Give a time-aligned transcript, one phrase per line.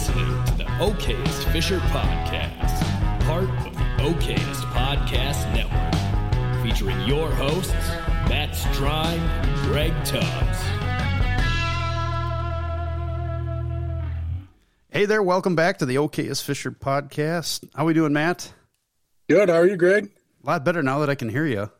[0.00, 2.80] listening to the Okayest Fisher Podcast,
[3.26, 7.74] part of the Okayest Podcast Network, featuring your hosts,
[8.26, 10.58] Matt Strine and Greg Tubbs.
[14.88, 17.68] Hey there, welcome back to the Okayest Fisher podcast.
[17.74, 18.54] How are we doing, Matt?
[19.28, 19.50] Good.
[19.50, 20.10] How are you, Greg?
[20.42, 21.70] A lot better now that I can hear you.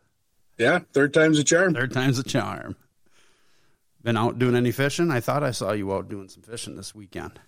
[0.59, 1.73] Yeah, third time's a charm.
[1.73, 2.77] Third time's a charm.
[4.03, 5.11] Been out doing any fishing?
[5.11, 7.41] I thought I saw you out doing some fishing this weekend.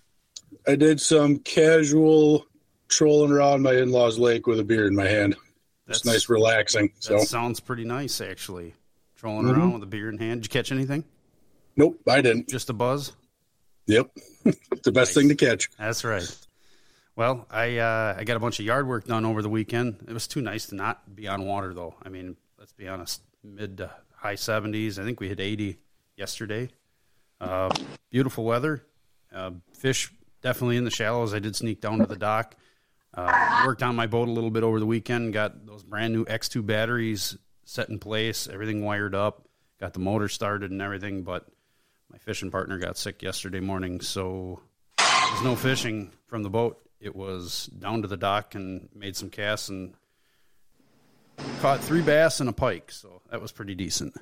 [0.67, 2.45] I did some casual
[2.87, 5.35] trolling around my in-laws' lake with a beer in my hand.
[5.87, 6.87] It's That's- nice, relaxing.
[6.95, 8.73] That So, sounds pretty nice, actually.
[9.15, 9.59] Trolling Mm-hmm.
[9.59, 10.41] around with a beer in hand.
[10.41, 11.03] Did you catch anything?
[11.75, 12.49] nope, I didn't.
[12.49, 13.13] Just a buzz?
[13.87, 14.11] Yep,
[14.83, 15.69] the best thing to catch.
[15.77, 16.23] That's right.
[17.15, 20.05] Well, I uh, I got a bunch of yard work done over the weekend.
[20.07, 21.95] It was too nice to not be on water, though.
[22.01, 24.97] I mean, let's be honest, mid to high 70s.
[24.99, 25.77] I think we hit 80
[26.15, 26.69] yesterday.
[27.41, 27.69] Uh,
[28.09, 28.85] beautiful weather.
[29.33, 30.11] Uh, fish
[30.43, 31.33] definitely in the shallows.
[31.33, 32.55] I did sneak down to the dock.
[33.15, 35.33] Uh, worked on my boat a little bit over the weekend.
[35.33, 39.47] Got those brand new X2 batteries set in place, everything wired up.
[39.79, 41.47] Got the motor started and everything, but
[42.11, 44.61] my fishing partner got sick yesterday morning, so
[44.97, 46.79] there was no fishing from the boat.
[46.99, 49.93] It was down to the dock and made some casts and
[51.59, 52.91] caught three bass and a pike.
[52.91, 54.15] So that was pretty decent.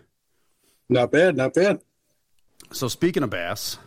[0.90, 1.82] Not bad, not bad.
[2.72, 3.78] So speaking of bass,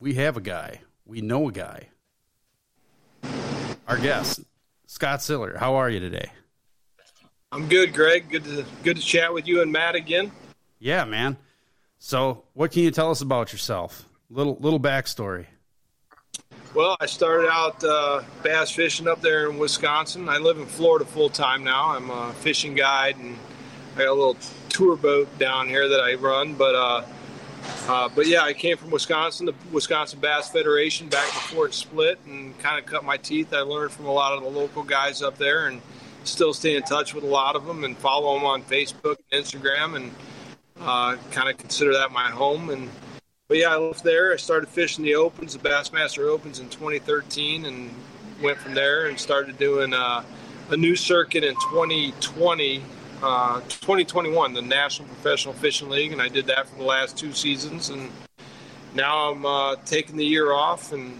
[0.00, 0.80] we have a guy.
[1.08, 1.88] We know a guy.
[3.88, 4.40] Our guest,
[4.86, 5.56] Scott Siller.
[5.56, 6.30] How are you today?
[7.50, 8.28] I'm good, Greg.
[8.28, 10.30] Good to good to chat with you and Matt again.
[10.78, 11.38] Yeah, man.
[11.98, 14.04] So what can you tell us about yourself?
[14.28, 15.46] Little little backstory.
[16.74, 20.28] Well, I started out uh, bass fishing up there in Wisconsin.
[20.28, 21.88] I live in Florida full time now.
[21.92, 23.34] I'm a fishing guide, and
[23.94, 24.36] I got a little
[24.68, 26.52] tour boat down here that I run.
[26.52, 27.04] But uh,
[27.88, 32.18] uh, but yeah, I came from Wisconsin, the Wisconsin Bass Federation, back before it split,
[32.26, 33.52] and kind of cut my teeth.
[33.52, 35.80] I learned from a lot of the local guys up there, and
[36.24, 39.42] still stay in touch with a lot of them, and follow them on Facebook and
[39.42, 40.14] Instagram, and
[40.80, 42.70] uh, kind of consider that my home.
[42.70, 42.90] And
[43.48, 44.32] but yeah, I left there.
[44.34, 47.90] I started fishing the opens, the Bassmaster Opens in 2013, and
[48.42, 50.22] went from there and started doing uh,
[50.70, 52.82] a new circuit in 2020,
[53.22, 57.32] uh, 2021, the National Professional Fishing League, and I did that for the last two
[57.32, 57.90] seasons.
[57.90, 58.10] And
[58.94, 61.18] now I'm uh, taking the year off and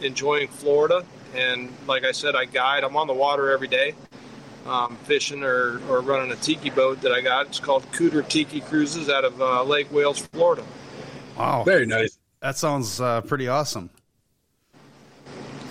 [0.00, 1.04] enjoying Florida.
[1.34, 2.84] And like I said, I guide.
[2.84, 3.94] I'm on the water every day,
[4.66, 7.46] um, fishing or, or running a tiki boat that I got.
[7.46, 10.64] It's called Cooter Tiki Cruises out of uh, Lake Wales, Florida.
[11.36, 12.18] Wow, Very nice.
[12.40, 13.90] that sounds uh, pretty awesome.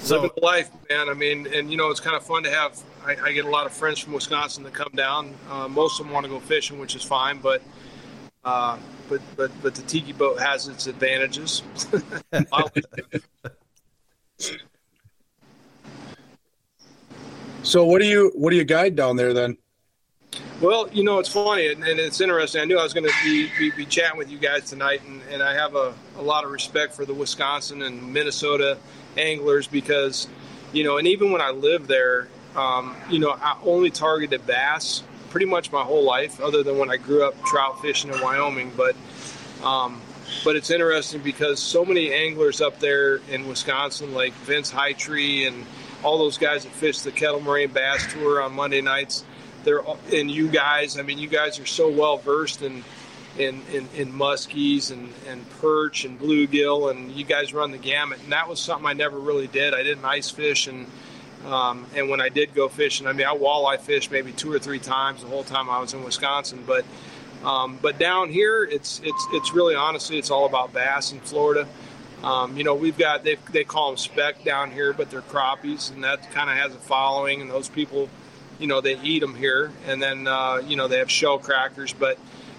[0.02, 1.08] So living the life, man.
[1.08, 2.78] I mean, and you know, it's kind of fun to have.
[3.06, 5.34] I, I get a lot of friends from Wisconsin that come down.
[5.50, 7.62] Uh, most of them want to go fishing, which is fine, but
[8.44, 8.78] uh,
[9.10, 11.64] but but but the tiki boat has its advantages.
[17.64, 19.58] So, what do you what do you guide down there then?
[20.62, 22.62] Well, you know, it's funny and, and it's interesting.
[22.62, 25.22] I knew I was going to be, be, be chatting with you guys tonight, and,
[25.32, 28.78] and I have a, a lot of respect for the Wisconsin and Minnesota
[29.18, 30.28] anglers because,
[30.72, 35.04] you know, and even when I lived there, um, you know, I only targeted bass
[35.30, 38.72] pretty much my whole life, other than when I grew up trout fishing in Wyoming.
[38.78, 38.96] But,
[39.64, 40.00] um,
[40.44, 45.66] but it's interesting because so many anglers up there in Wisconsin, like Vince Hightree and
[46.04, 49.26] all those guys that fish the Kettle Moraine Bass Tour on Monday nights,
[49.64, 49.82] they're
[50.12, 51.00] and you guys.
[51.00, 52.84] I mean, you guys are so well versed in
[53.38, 58.20] in, in, in muskies and, and perch and bluegill, and you guys run the gamut.
[58.22, 59.74] And that was something I never really did.
[59.74, 60.86] I didn't ice fish, and
[61.46, 64.60] um, and when I did go fishing, I mean, I walleye fished maybe two or
[64.60, 66.64] three times the whole time I was in Wisconsin.
[66.66, 66.86] But
[67.44, 71.68] um, but down here, it's it's it's really honestly, it's all about bass in Florida.
[72.24, 75.94] Um, you know, we've got they they call them speck down here, but they're crappies,
[75.94, 77.42] and that kind of has a following.
[77.42, 78.10] And those people,
[78.60, 81.92] you know, they eat them here, and then uh, you know they have shell crackers,
[81.92, 82.18] but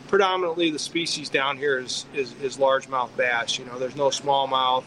[0.09, 3.59] predominantly the species down here is is, is largemouth bass.
[3.59, 4.85] You know, there's no smallmouth.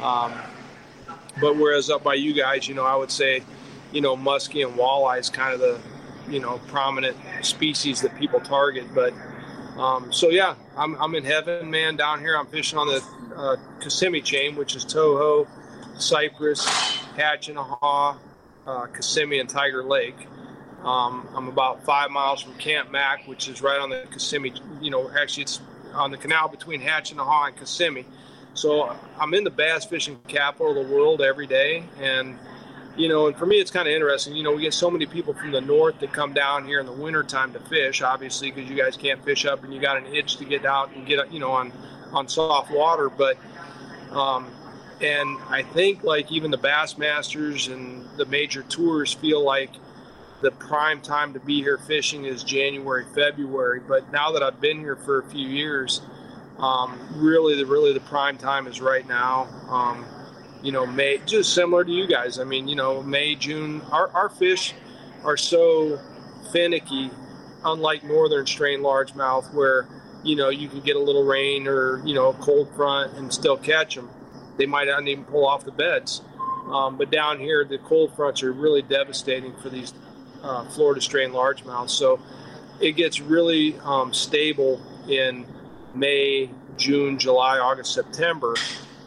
[0.00, 0.32] Um,
[1.40, 3.42] but whereas up by you guys, you know, I would say,
[3.92, 5.80] you know, muskie and walleye is kind of the,
[6.28, 8.86] you know, prominent species that people target.
[8.94, 9.12] But
[9.76, 11.96] um, so yeah, I'm, I'm in heaven, man.
[11.96, 13.04] Down here, I'm fishing on the
[13.36, 15.48] uh, Kissimmee chain, which is Toho,
[15.98, 16.64] Cypress,
[17.16, 18.18] Hatchineha,
[18.66, 20.26] uh, Kissimmee, and Tiger Lake.
[20.82, 24.52] Um, I'm about five miles from Camp Mack, which is right on the Kissimmee.
[24.80, 25.60] You know, actually, it's
[25.94, 28.04] on the canal between Hatchineha and Kissimmee.
[28.54, 32.38] So I'm in the bass fishing capital of the world every day, and
[32.96, 34.36] you know, and for me, it's kind of interesting.
[34.36, 36.86] You know, we get so many people from the north that come down here in
[36.86, 40.06] the wintertime to fish, obviously, because you guys can't fish up and you got an
[40.06, 41.72] itch to get out and get, you know, on,
[42.12, 43.10] on soft water.
[43.10, 43.36] But,
[44.12, 44.48] um,
[45.00, 49.70] and I think like even the Bassmasters and the major tours feel like
[50.40, 53.80] the prime time to be here fishing is January, February.
[53.80, 56.00] But now that I've been here for a few years,
[56.58, 59.48] um, really the really the prime time is right now.
[59.68, 60.04] Um,
[60.62, 62.38] you know, May just similar to you guys.
[62.38, 63.82] I mean, you know, May, June.
[63.90, 64.74] Our our fish
[65.24, 66.00] are so
[66.52, 67.10] finicky,
[67.64, 69.86] unlike northern strain largemouth, where
[70.22, 73.32] you know you can get a little rain or you know a cold front and
[73.32, 74.08] still catch them
[74.56, 76.22] they might not even pull off the beds.
[76.66, 79.92] Um, but down here, the cold fronts are really devastating for these
[80.42, 81.90] uh, Florida strain largemouths.
[81.90, 82.20] So
[82.80, 85.46] it gets really um, stable in
[85.94, 88.54] May, June, July, August, September,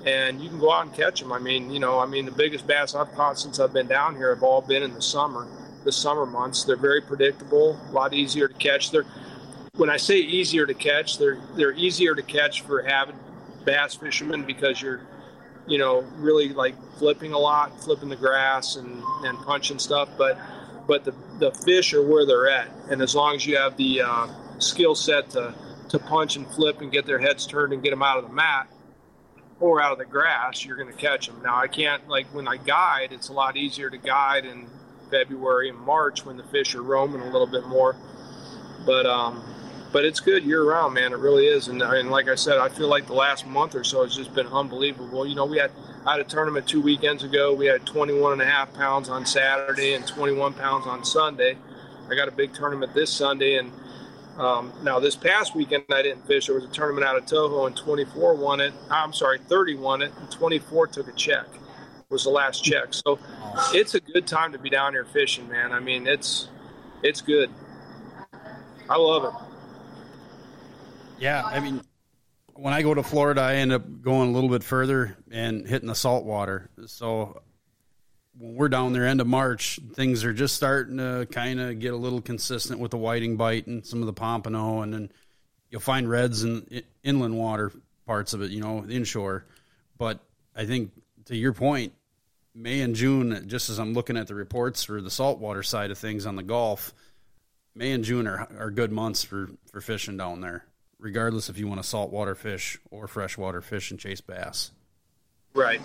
[0.05, 1.31] and you can go out and catch them.
[1.31, 4.15] I mean, you know, I mean, the biggest bass I've caught since I've been down
[4.15, 5.47] here have all been in the summer,
[5.83, 6.63] the summer months.
[6.63, 8.91] They're very predictable, a lot easier to catch.
[8.91, 9.05] They're
[9.75, 13.15] when I say easier to catch, they're they're easier to catch for avid
[13.65, 15.01] bass fishermen because you're
[15.67, 20.09] you know, really like flipping a lot, flipping the grass and, and punching stuff.
[20.17, 20.39] But
[20.87, 22.69] but the, the fish are where they're at.
[22.89, 24.27] And as long as you have the uh,
[24.59, 25.53] skill set to,
[25.89, 28.33] to punch and flip and get their heads turned and get them out of the
[28.33, 28.67] mat
[29.59, 31.41] or out of the grass, you're going to catch them.
[31.41, 34.67] Now, I can't, like when I guide, it's a lot easier to guide in
[35.09, 37.95] February and March when the fish are roaming a little bit more.
[38.85, 39.43] But um,
[39.91, 41.13] but it's good year round, man.
[41.13, 41.69] It really is.
[41.69, 44.33] And, and like I said, I feel like the last month or so has just
[44.33, 45.25] been unbelievable.
[45.25, 45.71] You know, we had
[46.05, 47.53] I had a tournament two weekends ago.
[47.53, 51.57] We had 21 and a half pounds on Saturday and 21 pounds on Sunday.
[52.09, 53.71] I got a big tournament this Sunday, and
[54.37, 56.47] um, now this past weekend I didn't fish.
[56.47, 58.73] There was a tournament out of Toho, and 24 won it.
[58.89, 61.45] I'm sorry, 30 won it, and 24 took a check.
[62.09, 62.93] Was the last check.
[62.93, 63.19] So
[63.73, 65.73] it's a good time to be down here fishing, man.
[65.73, 66.47] I mean, it's
[67.03, 67.49] it's good.
[68.89, 69.31] I love it.
[71.19, 71.81] Yeah, I mean,
[72.53, 75.87] when I go to Florida, I end up going a little bit further and hitting
[75.87, 76.69] the salt water.
[76.85, 77.41] So
[78.37, 81.93] when we're down there end of March, things are just starting to kind of get
[81.93, 85.11] a little consistent with the whiting bite and some of the pompano, and then
[85.69, 87.71] you'll find reds in inland water
[88.05, 89.45] parts of it, you know, inshore.
[89.97, 90.19] But
[90.55, 90.91] I think
[91.25, 91.93] to your point,
[92.53, 95.97] May and June, just as I'm looking at the reports for the saltwater side of
[95.97, 96.93] things on the Gulf,
[97.75, 100.65] May and June are, are good months for, for fishing down there
[100.99, 104.71] regardless if you want to saltwater fish or freshwater fish and chase bass.
[105.57, 105.81] Right.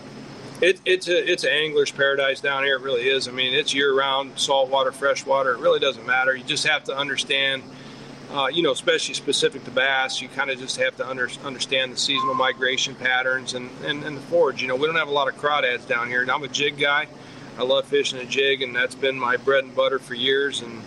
[0.60, 2.76] It, it's a it's an angler's paradise down here.
[2.76, 3.26] It really is.
[3.26, 5.54] I mean, it's year round, saltwater, freshwater.
[5.54, 6.36] It really doesn't matter.
[6.36, 7.62] You just have to understand,
[8.30, 10.20] uh, you know, especially specific to bass.
[10.20, 14.18] You kind of just have to under, understand the seasonal migration patterns and, and and
[14.18, 14.60] the forage.
[14.60, 16.76] You know, we don't have a lot of crawdads down here, and I'm a jig
[16.76, 17.08] guy.
[17.58, 20.60] I love fishing a jig, and that's been my bread and butter for years.
[20.60, 20.82] And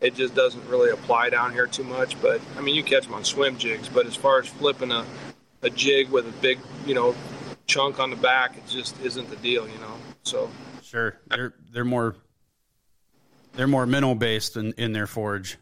[0.00, 2.20] it just doesn't really apply down here too much.
[2.22, 3.90] But I mean, you catch them on swim jigs.
[3.90, 5.04] But as far as flipping a,
[5.60, 7.14] a jig with a big, you know,
[7.70, 9.94] chunk on the back, it just isn't the deal, you know.
[10.24, 10.50] So
[10.82, 12.16] sure, they're they're more
[13.54, 15.56] they're more minnow based in, in their forage.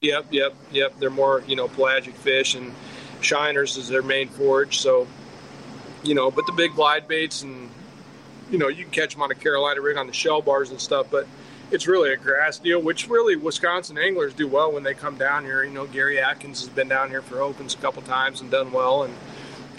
[0.00, 0.98] Yep, yep, yep.
[0.98, 2.74] They're more you know pelagic fish and
[3.20, 4.78] shiners is their main forage.
[4.78, 5.06] So
[6.02, 7.70] you know, but the big glide baits and
[8.50, 10.80] you know you can catch them on a Carolina rig on the shell bars and
[10.80, 11.26] stuff, but
[11.70, 15.44] it's really a grass deal, which really Wisconsin anglers do well when they come down
[15.44, 15.64] here.
[15.64, 18.72] You know, Gary Atkins has been down here for opens a couple times and done
[18.72, 19.14] well, and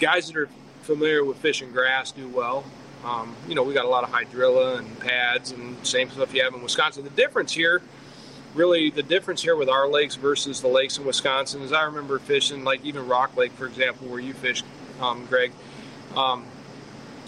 [0.00, 0.48] guys that are
[0.86, 2.64] familiar with fishing grass do well.
[3.04, 6.42] Um, you know, we got a lot of hydrilla and pads and same stuff you
[6.42, 7.04] have in Wisconsin.
[7.04, 7.82] The difference here,
[8.54, 12.18] really, the difference here with our lakes versus the lakes in Wisconsin is I remember
[12.18, 14.62] fishing like even Rock Lake, for example, where you fish,
[15.00, 15.52] um, Greg.
[16.16, 16.44] Um,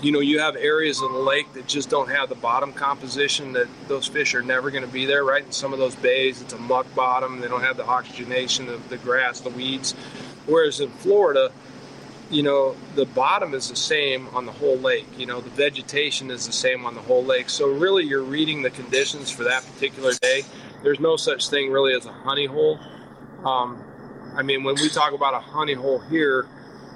[0.03, 3.53] you know, you have areas of the lake that just don't have the bottom composition
[3.55, 5.45] that those fish are never going to be there, right?
[5.45, 7.41] In some of those bays, it's a muck bottom.
[7.41, 9.95] They don't have the oxygenation of the grass, the weeds.
[10.47, 11.51] Whereas in Florida,
[12.31, 15.07] you know, the bottom is the same on the whole lake.
[15.17, 17.49] You know, the vegetation is the same on the whole lake.
[17.49, 20.43] So really, you're reading the conditions for that particular day.
[20.83, 22.79] There's no such thing really as a honey hole.
[23.45, 23.83] Um,
[24.37, 26.47] I mean, when we talk about a honey hole here,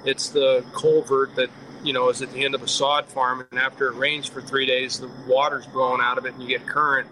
[0.05, 1.49] it's the culvert that
[1.83, 4.41] you know, is at the end of a sod farm, and after it rains for
[4.41, 7.07] three days, the water's blowing out of it, and you get current.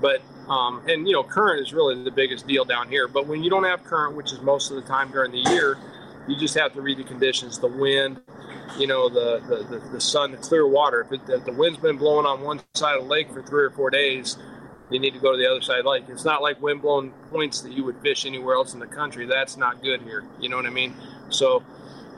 [0.00, 3.08] But um, and you know, current is really the biggest deal down here.
[3.08, 5.76] But when you don't have current, which is most of the time during the year,
[6.28, 8.20] you just have to read the conditions, the wind,
[8.78, 11.02] you know, the the, the, the sun, the clear water.
[11.02, 13.64] If, it, if the wind's been blowing on one side of the lake for three
[13.64, 14.36] or four days,
[14.90, 16.04] you need to go to the other side of the lake.
[16.08, 19.26] It's not like wind blown points that you would fish anywhere else in the country.
[19.26, 20.24] That's not good here.
[20.40, 20.94] You know what I mean?
[21.28, 21.62] So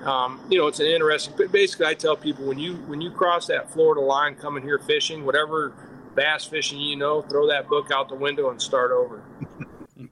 [0.04, 1.34] um, you know, it's an interesting.
[1.36, 4.78] But basically, I tell people when you when you cross that Florida line coming here
[4.78, 5.72] fishing, whatever
[6.14, 9.22] bass fishing you know, throw that book out the window and start over.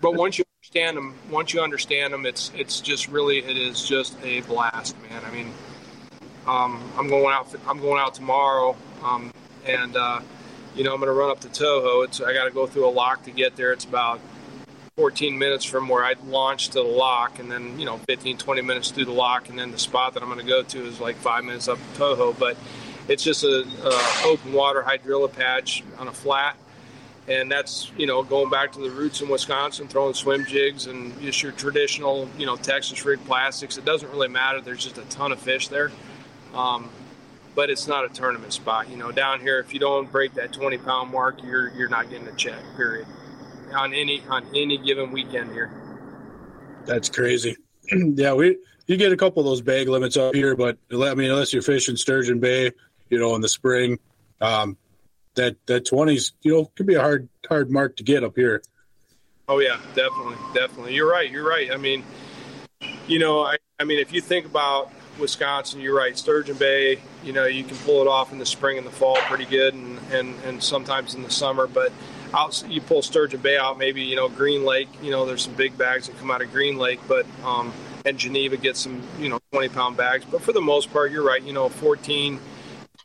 [0.00, 3.84] but once you understand them, once you understand them, it's it's just really it is
[3.86, 5.22] just a blast, man.
[5.24, 5.52] I mean,
[6.46, 7.54] Um, I'm going out.
[7.66, 9.32] I'm going out tomorrow, um,
[9.64, 10.20] and uh,
[10.74, 12.04] you know I'm going to run up to Toho.
[12.04, 13.72] It's I got to go through a lock to get there.
[13.72, 14.20] It's about
[14.96, 18.60] 14 minutes from where I launched to the lock, and then you know 15, 20
[18.62, 21.00] minutes through the lock, and then the spot that I'm going to go to is
[21.00, 22.36] like five minutes up Toho.
[22.38, 22.56] But
[23.08, 26.56] it's just a, a open water hydrilla patch on a flat,
[27.28, 31.18] and that's you know going back to the roots in Wisconsin, throwing swim jigs and
[31.20, 33.76] just your traditional you know Texas rig plastics.
[33.78, 34.60] It doesn't really matter.
[34.60, 35.90] There's just a ton of fish there.
[36.54, 36.90] Um,
[37.54, 38.88] but it's not a tournament spot.
[38.88, 42.10] You know, down here, if you don't break that 20 pound mark, you're you're not
[42.10, 42.60] getting a check.
[42.76, 43.06] Period.
[43.74, 45.70] On any on any given weekend here.
[46.84, 47.56] That's crazy.
[47.92, 51.30] yeah, we you get a couple of those bag limits up here, but I mean,
[51.30, 52.70] unless you're fishing Sturgeon Bay,
[53.08, 53.98] you know, in the spring,
[54.40, 54.76] um,
[55.34, 58.62] that that 20s, you know, could be a hard hard mark to get up here.
[59.48, 60.94] Oh yeah, definitely, definitely.
[60.94, 61.30] You're right.
[61.30, 61.70] You're right.
[61.70, 62.04] I mean,
[63.06, 66.16] you know, I I mean, if you think about Wisconsin, you're right.
[66.16, 69.16] Sturgeon Bay, you know, you can pull it off in the spring and the fall
[69.16, 71.66] pretty good, and and, and sometimes in the summer.
[71.66, 71.92] But
[72.32, 74.88] out, you pull Sturgeon Bay out, maybe you know Green Lake.
[75.02, 77.72] You know, there's some big bags that come out of Green Lake, but um,
[78.04, 80.24] and Geneva gets some you know 20 pound bags.
[80.24, 81.42] But for the most part, you're right.
[81.42, 82.40] You know, 14,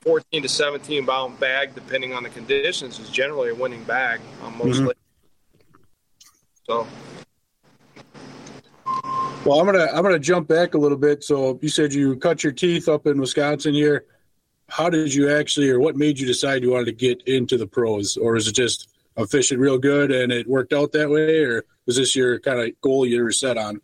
[0.10, 4.58] 14 to 17 pound bag, depending on the conditions, is generally a winning bag on
[4.58, 4.90] most mm-hmm.
[6.66, 6.88] So
[9.46, 11.24] well, I'm gonna I'm gonna jump back a little bit.
[11.24, 14.06] So you said you cut your teeth up in Wisconsin here.
[14.68, 17.68] How did you actually, or what made you decide you wanted to get into the
[17.68, 21.44] pros, or is it just I'm fishing real good and it worked out that way,
[21.44, 23.80] or was this your kind of goal you were set on?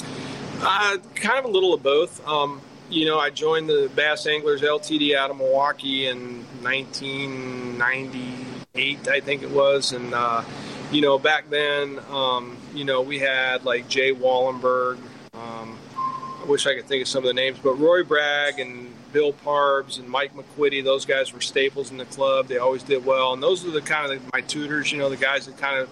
[0.00, 2.26] Uh, kind of a little of both.
[2.26, 2.60] Um,
[2.92, 9.42] you know, I joined the Bass Anglers LTD out of Milwaukee in 1998, I think
[9.42, 10.44] it was, and uh,
[10.90, 14.98] you know, back then, um, you know, we had like Jay Wallenberg.
[15.32, 15.78] Um,
[16.40, 19.32] I wish I could think of some of the names, but Roy Bragg and Bill
[19.32, 22.48] Parbs and Mike McQuitty, those guys were staples in the club.
[22.48, 24.92] They always did well, and those are the kind of my tutors.
[24.92, 25.88] You know, the guys that kind of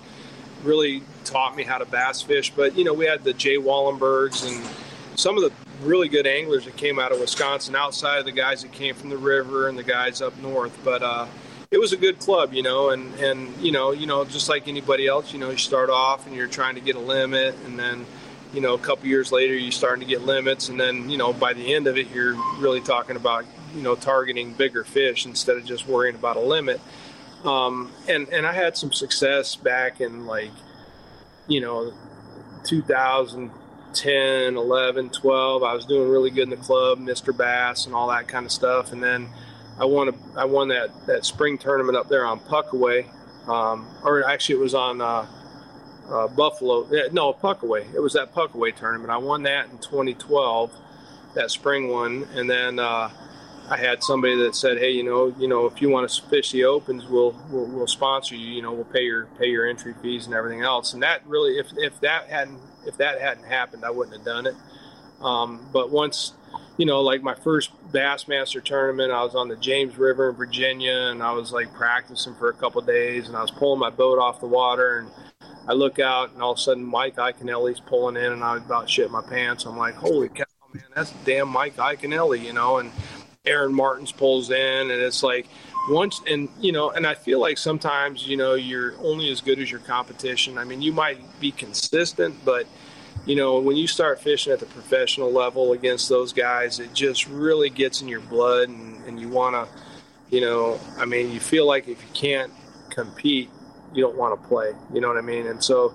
[0.64, 2.52] really taught me how to bass fish.
[2.54, 4.62] But you know, we had the Jay Wallenbergs and
[5.20, 5.52] some of the
[5.86, 9.10] really good anglers that came out of Wisconsin, outside of the guys that came from
[9.10, 10.76] the river and the guys up north.
[10.84, 11.26] But uh,
[11.70, 14.66] it was a good club, you know, and and you know, you know, just like
[14.66, 17.78] anybody else, you know, you start off and you're trying to get a limit, and
[17.78, 18.06] then,
[18.52, 21.32] you know, a couple years later, you're starting to get limits, and then, you know,
[21.32, 25.56] by the end of it, you're really talking about, you know, targeting bigger fish instead
[25.56, 26.80] of just worrying about a limit.
[27.44, 30.50] Um, and and I had some success back in like,
[31.46, 31.92] you know,
[33.94, 35.62] 2010, 11, 12.
[35.62, 37.36] I was doing really good in the club, Mr.
[37.36, 39.28] Bass, and all that kind of stuff, and then
[39.78, 43.06] I won a, I won that, that spring tournament up there on Puckaway,
[43.48, 45.26] um, or actually it was on uh,
[46.08, 46.86] uh, Buffalo.
[47.12, 47.92] No, Puckaway.
[47.94, 49.10] It was that Puckaway tournament.
[49.10, 50.72] I won that in 2012,
[51.34, 53.10] that spring one, and then uh,
[53.70, 56.52] I had somebody that said, "Hey, you know, you know, if you want to fish
[56.52, 58.46] the opens, we'll, we'll we'll sponsor you.
[58.46, 61.58] You know, we'll pay your pay your entry fees and everything else." And that really,
[61.58, 64.54] if if that hadn't if that hadn't happened, I wouldn't have done it.
[65.20, 66.32] Um, but once
[66.80, 71.08] you know, like my first Bassmaster tournament, I was on the James River in Virginia,
[71.10, 74.18] and I was like practicing for a couple days, and I was pulling my boat
[74.18, 75.10] off the water, and
[75.68, 78.88] I look out, and all of a sudden Mike Iaconelli's pulling in, and I about
[78.88, 79.66] shit my pants.
[79.66, 82.90] I'm like, holy cow, man, that's damn Mike Iaconelli, you know, and
[83.44, 85.48] Aaron Martens pulls in, and it's like
[85.88, 89.58] once, and you know, and I feel like sometimes, you know, you're only as good
[89.58, 90.58] as your competition.
[90.58, 92.66] I mean, you might be consistent, but
[93.26, 97.26] you know, when you start fishing at the professional level against those guys, it just
[97.28, 99.68] really gets in your blood, and, and you want to,
[100.34, 102.52] you know, I mean, you feel like if you can't
[102.90, 103.50] compete,
[103.92, 104.72] you don't want to play.
[104.92, 105.46] You know what I mean?
[105.46, 105.94] And so,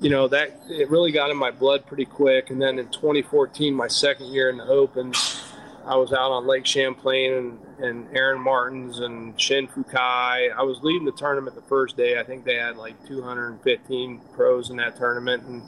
[0.00, 2.50] you know, that it really got in my blood pretty quick.
[2.50, 5.47] And then in 2014, my second year in the Opens,
[5.88, 10.52] I was out on Lake Champlain and, and Aaron Martens and Shin Fukae.
[10.54, 12.20] I was leading the tournament the first day.
[12.20, 15.44] I think they had like 215 pros in that tournament.
[15.44, 15.62] And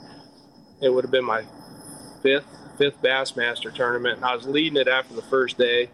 [0.79, 1.43] it would have been my
[2.21, 2.45] fifth
[2.77, 4.23] fifth Bassmaster tournament.
[4.23, 5.89] I was leading it after the first day,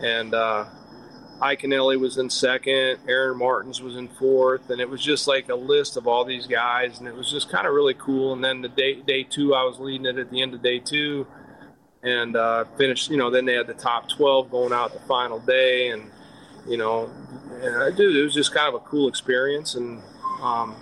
[0.00, 0.64] and uh,
[1.40, 5.54] Iaconelli was in second, Aaron Martens was in fourth, and it was just like a
[5.54, 8.32] list of all these guys, and it was just kind of really cool.
[8.32, 10.78] And then the day day two, I was leading it at the end of day
[10.78, 11.26] two,
[12.06, 13.10] and uh, finished.
[13.10, 16.10] You know, then they had the top twelve going out the final day, and
[16.66, 17.10] you know,
[17.50, 20.00] and, dude, it was just kind of a cool experience, and
[20.40, 20.74] um,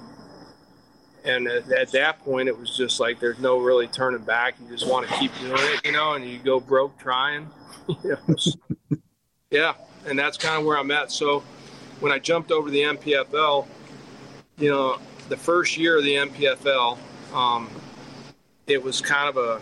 [1.24, 4.68] and at, at, that point it was just like there's no really turning back you
[4.68, 7.48] just want to keep doing it you know and you go broke trying
[9.50, 9.72] yeah
[10.06, 11.40] and that's kind of where i'm at so
[12.00, 13.66] when i jumped over the mpfl
[14.58, 16.98] you know the first year of the mpfl
[17.32, 17.68] um,
[18.66, 19.60] it was kind of a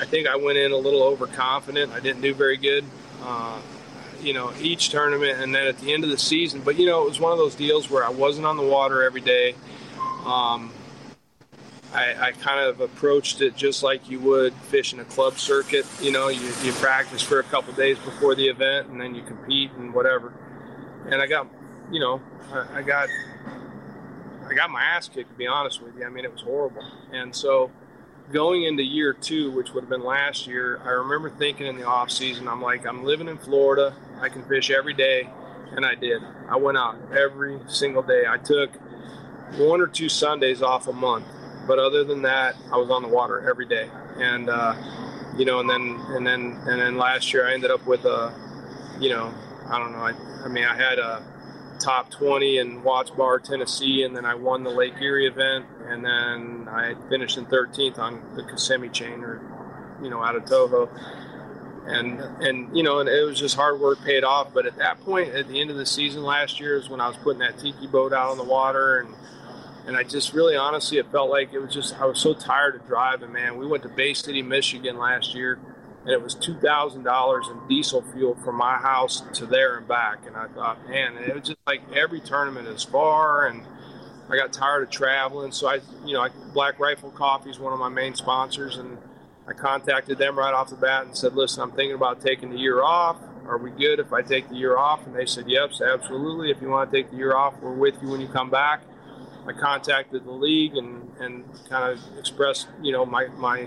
[0.00, 1.92] I think I went in a little overconfident.
[1.92, 2.84] I didn't do very good.
[3.22, 3.60] Uh,
[4.22, 6.60] you know, each tournament, and then at the end of the season.
[6.60, 9.02] But you know, it was one of those deals where I wasn't on the water
[9.02, 9.54] every day.
[10.24, 10.72] Um,
[11.94, 15.86] I, I, kind of approached it just like you would fishing a club circuit.
[16.02, 19.22] You know, you, you practice for a couple days before the event, and then you
[19.22, 20.34] compete and whatever.
[21.06, 21.48] And I got,
[21.90, 22.20] you know,
[22.52, 23.08] I, I got,
[24.46, 25.30] I got my ass kicked.
[25.30, 26.84] To be honest with you, I mean, it was horrible.
[27.10, 27.70] And so,
[28.32, 31.84] going into year two, which would have been last year, I remember thinking in the
[31.84, 33.94] off season, I'm like, I'm living in Florida.
[34.20, 35.28] I can fish every day,
[35.72, 36.22] and I did.
[36.48, 38.24] I went out every single day.
[38.28, 38.70] I took
[39.56, 41.26] one or two Sundays off a month,
[41.66, 43.88] but other than that, I was on the water every day.
[44.16, 44.74] And uh,
[45.36, 48.34] you know, and then and then and then last year I ended up with a,
[49.00, 49.32] you know,
[49.68, 49.98] I don't know.
[49.98, 50.12] I,
[50.44, 51.22] I mean, I had a
[51.78, 56.04] top 20 in Watts Bar, Tennessee, and then I won the Lake Erie event, and
[56.04, 59.40] then I finished in 13th on the Kissimmee chain, or
[60.02, 60.88] you know, out of Toho
[61.88, 64.52] and and you know, and it was just hard work paid off.
[64.52, 67.08] But at that point, at the end of the season last year, is when I
[67.08, 69.14] was putting that tiki boat out on the water, and
[69.86, 72.76] and I just really, honestly, it felt like it was just I was so tired
[72.76, 73.32] of driving.
[73.32, 75.58] Man, we went to Bay City, Michigan last year,
[76.02, 79.88] and it was two thousand dollars in diesel fuel from my house to there and
[79.88, 80.26] back.
[80.26, 83.62] And I thought, man, it was just like every tournament is far, and
[84.30, 85.52] I got tired of traveling.
[85.52, 88.98] So I, you know, I, Black Rifle Coffee is one of my main sponsors, and
[89.46, 92.58] I contacted them right off the bat and said, listen, I'm thinking about taking the
[92.58, 93.16] year off.
[93.46, 95.06] Are we good if I take the year off?
[95.06, 96.50] And they said, yes, absolutely.
[96.50, 98.82] If you want to take the year off, we're with you when you come back.
[99.46, 103.66] I contacted the league and, and kind of expressed, you know, my, my,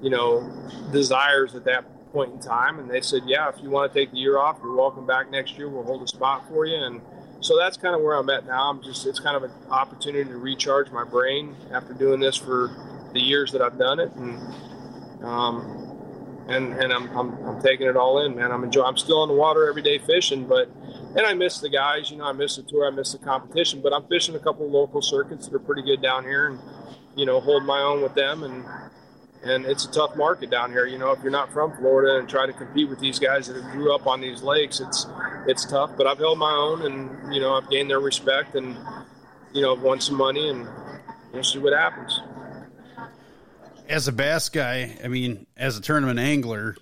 [0.00, 0.48] you know,
[0.92, 2.78] desires at that point in time.
[2.78, 5.28] And they said, yeah, if you want to take the year off, you're welcome back
[5.28, 5.68] next year.
[5.68, 6.76] We'll hold a spot for you.
[6.76, 7.00] And
[7.40, 8.70] so that's kind of where I'm at now.
[8.70, 12.70] I'm just, it's kind of an opportunity to recharge my brain after doing this for
[13.12, 14.12] the years that I've done it.
[14.12, 15.80] And, um,
[16.48, 18.50] and and I'm, I'm, I'm taking it all in, man.
[18.50, 18.86] I'm enjoying.
[18.86, 20.68] I'm still on the water every day fishing, but
[21.16, 22.10] and I miss the guys.
[22.10, 22.86] You know, I miss the tour.
[22.86, 23.80] I miss the competition.
[23.80, 26.58] But I'm fishing a couple of local circuits that are pretty good down here, and
[27.14, 28.42] you know, hold my own with them.
[28.42, 28.64] And
[29.44, 30.86] and it's a tough market down here.
[30.86, 33.62] You know, if you're not from Florida and try to compete with these guys that
[33.70, 35.06] grew up on these lakes, it's
[35.46, 35.90] it's tough.
[35.96, 38.76] But I've held my own, and you know, I've gained their respect, and
[39.52, 40.68] you know, I've won some money, and
[41.32, 42.20] we'll see what happens
[43.90, 46.76] as a bass guy, I mean, as a tournament angler,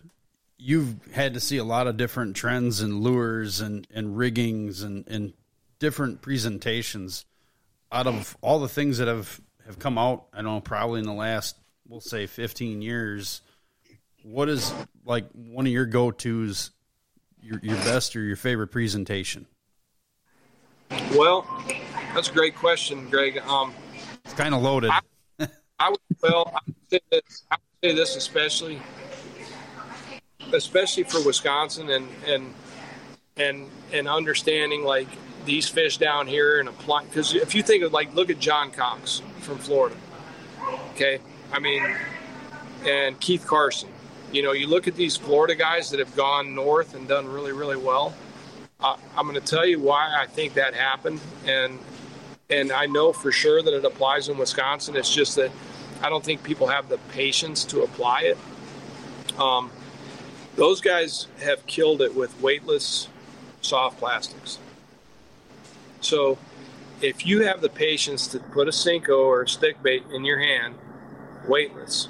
[0.58, 5.08] you've had to see a lot of different trends and lures and, and riggings and,
[5.08, 5.32] and
[5.78, 7.24] different presentations
[7.90, 11.14] out of all the things that have, have come out, I know, probably in the
[11.14, 11.56] last,
[11.88, 13.40] we'll say 15 years.
[14.22, 14.70] What is
[15.06, 16.72] like one of your go-tos,
[17.42, 19.46] your, your best or your favorite presentation?
[21.14, 21.46] Well,
[22.14, 23.38] that's a great question, Greg.
[23.38, 23.74] Um,
[24.24, 24.90] it's kind of loaded.
[24.90, 25.00] I,
[25.78, 28.80] I would, well, I would, say this, I would say this especially,
[30.52, 32.54] especially for Wisconsin and and
[33.36, 35.08] and and understanding like
[35.44, 38.70] these fish down here and apply because if you think of like look at John
[38.70, 39.96] Cox from Florida,
[40.92, 41.20] okay,
[41.52, 41.84] I mean,
[42.86, 43.90] and Keith Carson,
[44.32, 47.52] you know, you look at these Florida guys that have gone north and done really
[47.52, 48.14] really well.
[48.80, 51.78] Uh, I'm going to tell you why I think that happened, and
[52.50, 54.96] and I know for sure that it applies in Wisconsin.
[54.96, 55.50] It's just that
[56.02, 58.38] I don't think people have the patience to apply it.
[59.38, 59.70] Um,
[60.56, 63.08] those guys have killed it with weightless
[63.60, 64.58] soft plastics.
[66.00, 66.38] So
[67.00, 70.38] if you have the patience to put a Senko or a stick bait in your
[70.38, 70.74] hand,
[71.46, 72.08] weightless,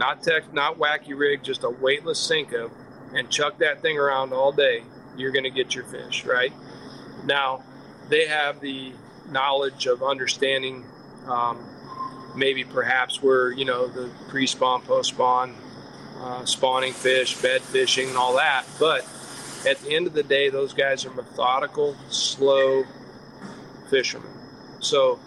[0.00, 2.70] not tech, not wacky rig, just a weightless Senko,
[3.14, 4.82] and chuck that thing around all day,
[5.16, 6.52] you're going to get your fish, right?
[7.26, 7.62] Now,
[8.08, 8.92] they have the
[9.30, 10.86] knowledge of understanding
[11.28, 11.62] um,
[12.34, 15.54] maybe perhaps where you know the pre-spawn, post-spawn,
[16.18, 18.64] uh, spawning fish, bed fishing, and all that.
[18.78, 19.06] But
[19.68, 22.84] at the end of the day, those guys are methodical, slow
[23.90, 24.32] fishermen.
[24.80, 25.20] So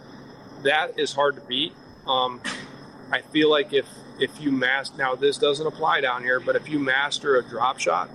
[0.64, 1.74] that is hard to beat.
[2.08, 2.42] Um,
[3.12, 3.86] I feel like if
[4.20, 7.80] if you master now this doesn't apply down here, but if you master a drop
[7.80, 8.10] shot,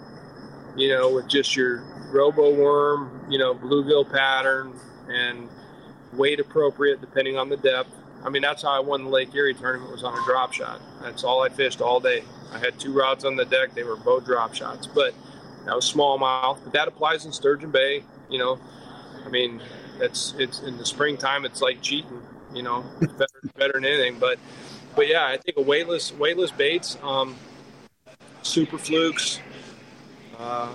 [0.77, 1.81] you know, with just your
[2.13, 4.73] Roboworm, you know, bluegill pattern
[5.09, 5.49] and
[6.13, 9.55] weight appropriate depending on the depth, I mean, that's how I won the Lake Erie
[9.55, 10.81] tournament was on a drop shot.
[11.03, 12.25] That's all I fished all day.
[12.53, 13.75] I had two rods on the deck.
[13.75, 15.15] They were both drop shots, but
[15.67, 16.59] that was smallmouth.
[16.65, 18.05] But that applies in Sturgeon Bay.
[18.29, 18.59] You know,
[19.25, 19.61] I mean,
[20.01, 21.45] it's it's in the springtime.
[21.45, 22.23] It's like cheating.
[22.55, 24.19] You know, better better than anything.
[24.19, 24.39] But
[24.99, 27.37] but yeah, I think a weightless weightless baits, um,
[28.43, 29.39] super flukes,
[30.37, 30.73] uh,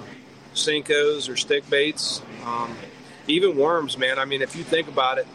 [0.55, 2.73] Senkos or stick baits, um,
[3.27, 3.97] even worms.
[3.97, 5.27] Man, I mean, if you think about it,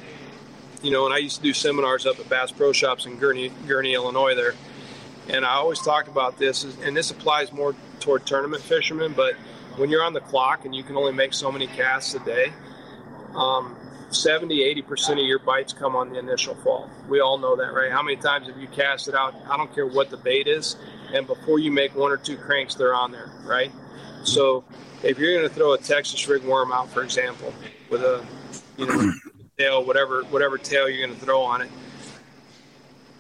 [0.83, 3.51] you know, and I used to do seminars up at Bass Pro Shops in Gurnee,
[3.67, 4.55] Gurnee, Illinois there.
[5.29, 9.35] And I always talk about this, and this applies more toward tournament fishermen, but
[9.77, 12.55] when you're on the clock and you can only make so many casts a day,
[13.35, 13.77] um,
[14.11, 16.89] 70, 80% of your bites come on the initial fall.
[17.09, 17.93] We all know that, right?
[17.93, 19.35] How many times have you cast it out?
[19.49, 20.77] I don't care what the bait is,
[21.13, 23.71] and before you make one or two cranks, they're on there, right?
[24.25, 24.65] So
[25.03, 27.53] if you're going to throw a Texas rig worm out, for example,
[27.91, 28.25] with a
[28.77, 29.13] you know
[29.59, 31.71] tail, whatever whatever tail you're going to throw on it,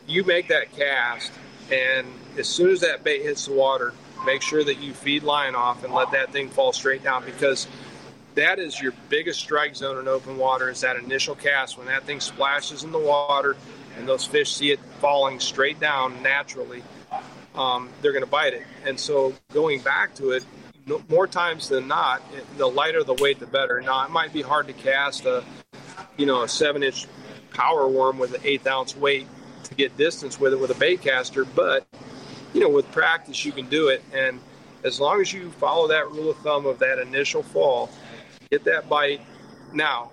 [0.06, 1.32] you make that cast,
[1.70, 2.06] and
[2.38, 3.92] as soon as that bait hits the water,
[4.24, 7.66] make sure that you feed line off and let that thing fall straight down because
[8.38, 12.04] that is your biggest strike zone in open water is that initial cast when that
[12.04, 13.56] thing splashes in the water
[13.96, 16.82] and those fish see it falling straight down naturally
[17.54, 20.44] um, they're going to bite it and so going back to it
[21.08, 22.22] more times than not,
[22.56, 23.80] the lighter the weight, the better.
[23.80, 25.44] Now, it might be hard to cast a,
[26.16, 27.06] you know, a seven inch
[27.52, 29.26] power worm with an eighth ounce weight
[29.64, 31.86] to get distance with it with a bait caster, but,
[32.54, 34.02] you know, with practice, you can do it.
[34.14, 34.40] And
[34.84, 37.90] as long as you follow that rule of thumb of that initial fall,
[38.50, 39.20] get that bite.
[39.72, 40.12] Now,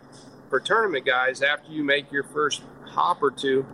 [0.49, 3.65] for tournament guys, after you make your first hop or two,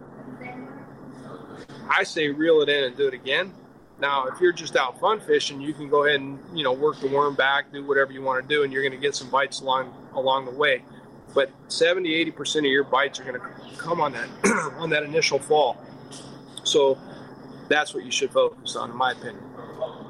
[1.89, 3.53] I say reel it in and do it again
[4.01, 6.99] now, if you're just out fun fishing, you can go ahead and you know work
[6.99, 9.29] the worm back, do whatever you want to do, and you're going to get some
[9.29, 10.83] bites along along the way.
[11.35, 14.27] But 70, 80 percent of your bites are going to come on that
[14.77, 15.77] on that initial fall.
[16.63, 16.97] So
[17.69, 19.43] that's what you should focus on, in my opinion.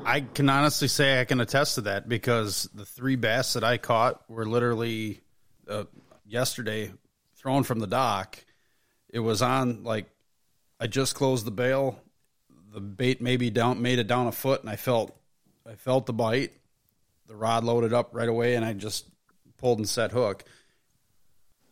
[0.05, 3.77] I can honestly say I can attest to that because the three bass that I
[3.77, 5.21] caught were literally
[5.69, 5.85] uh,
[6.25, 6.91] yesterday
[7.35, 8.43] thrown from the dock.
[9.09, 10.05] It was on like
[10.79, 12.01] I just closed the bail
[12.71, 15.15] the bait maybe down made it down a foot, and I felt
[15.67, 16.53] I felt the bite.
[17.27, 19.05] The rod loaded up right away, and I just
[19.57, 20.43] pulled and set hook.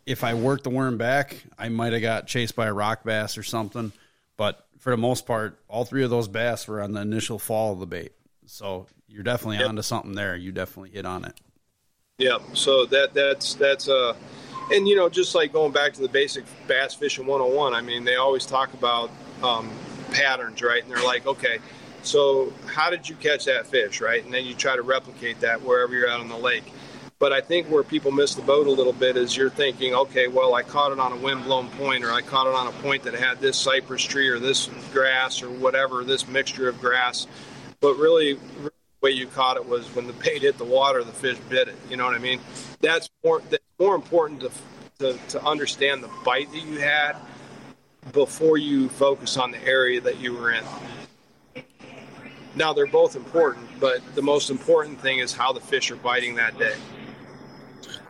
[0.05, 3.37] If I worked the worm back, I might have got chased by a rock bass
[3.37, 3.91] or something.
[4.37, 7.73] But for the most part, all three of those bass were on the initial fall
[7.73, 8.13] of the bait.
[8.49, 9.69] So you're definitely yep.
[9.69, 10.35] onto something there.
[10.35, 11.39] You definitely hit on it.
[12.17, 12.39] Yeah.
[12.53, 14.15] So that that's that's uh
[14.71, 18.03] and you know just like going back to the basic bass fishing 101 i mean
[18.03, 19.09] they always talk about
[19.41, 19.71] um,
[20.11, 20.81] patterns, right?
[20.81, 21.59] And they're like, okay,
[22.01, 24.23] so how did you catch that fish, right?
[24.23, 26.71] And then you try to replicate that wherever you're out on the lake.
[27.19, 30.29] But I think where people miss the boat a little bit is you're thinking, okay,
[30.29, 33.03] well, I caught it on a wind-blown point, or I caught it on a point
[33.03, 37.27] that had this cypress tree or this grass or whatever, this mixture of grass.
[37.81, 41.11] But really, the way you caught it was when the bait hit the water, the
[41.11, 41.75] fish bit it.
[41.89, 42.39] You know what I mean?
[42.81, 44.51] That's more that's more important to
[44.99, 47.15] to, to understand the bite that you had
[48.11, 50.63] before you focus on the area that you were in.
[52.55, 56.35] Now they're both important, but the most important thing is how the fish are biting
[56.35, 56.75] that day.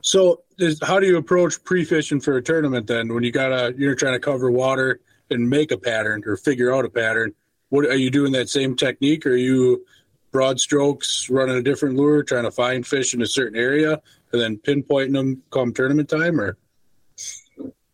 [0.02, 3.14] So, is, how do you approach pre-fishing for a tournament then?
[3.14, 6.86] When you gotta, you're trying to cover water and make a pattern or figure out
[6.86, 7.34] a pattern.
[7.70, 9.26] What are you doing that same technique?
[9.26, 9.86] Are you
[10.32, 14.02] broad strokes running a different lure, trying to find fish in a certain area
[14.32, 16.40] and then pinpointing them come tournament time?
[16.40, 16.58] Or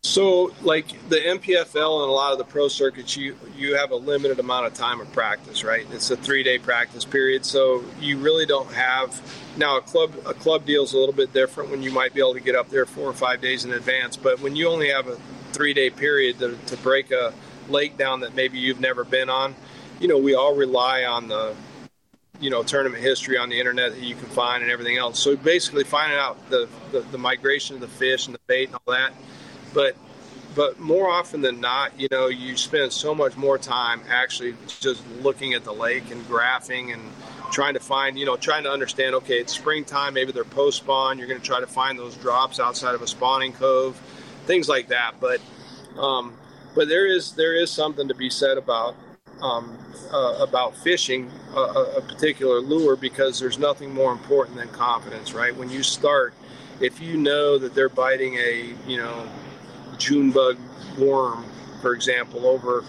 [0.02, 3.96] so, like the MPFL and a lot of the pro circuits, you you have a
[3.96, 5.86] limited amount of time of practice, right?
[5.90, 9.20] It's a three day practice period, so you really don't have.
[9.56, 12.20] Now, a club a club deal is a little bit different when you might be
[12.20, 14.90] able to get up there four or five days in advance, but when you only
[14.90, 15.18] have a
[15.52, 17.34] three day period to, to break a
[17.68, 19.56] lake down that maybe you've never been on,
[20.00, 21.54] you know, we all rely on the
[22.38, 25.18] you know tournament history on the internet that you can find and everything else.
[25.18, 28.74] So basically, finding out the, the, the migration of the fish and the bait and
[28.74, 29.12] all that
[29.76, 29.94] but
[30.54, 35.06] but more often than not, you know, you spend so much more time actually just
[35.20, 37.02] looking at the lake and graphing and
[37.52, 39.14] trying to find, you know, trying to understand.
[39.16, 40.14] Okay, it's springtime.
[40.14, 41.18] Maybe they're post spawn.
[41.18, 43.96] You're going to try to find those drops outside of a spawning cove,
[44.46, 45.16] things like that.
[45.20, 45.42] But
[45.98, 46.34] um,
[46.74, 48.96] but there is there is something to be said about
[49.42, 49.76] um,
[50.12, 55.54] uh, about fishing a, a, particular lure because there's nothing more important than confidence, right?
[55.54, 56.34] When you start,
[56.80, 59.28] if you know that they're biting a you know
[59.98, 60.58] June bug
[60.98, 61.44] worm,
[61.82, 62.84] for example, over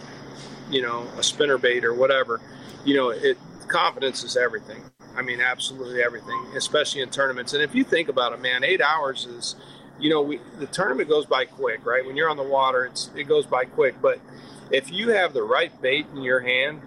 [0.69, 2.39] you know a spinner bait or whatever,
[2.85, 4.83] you know, it confidence is everything.
[5.15, 7.53] I mean, absolutely everything, especially in tournaments.
[7.53, 9.55] And if you think about it, man, eight hours is,
[9.99, 12.05] you know, we the tournament goes by quick, right?
[12.05, 13.95] When you're on the water, it's it goes by quick.
[14.01, 14.19] But
[14.71, 16.81] if you have the right bait in your hand,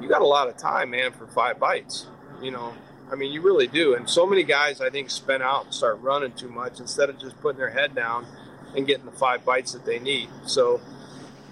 [0.00, 2.06] you got a lot of time, man, for five bites.
[2.40, 2.74] You know,
[3.10, 3.94] I mean, you really do.
[3.94, 7.18] And so many guys, I think, spin out and start running too much instead of
[7.18, 8.26] just putting their head down
[8.74, 10.28] and getting the five bites that they need.
[10.46, 10.80] So,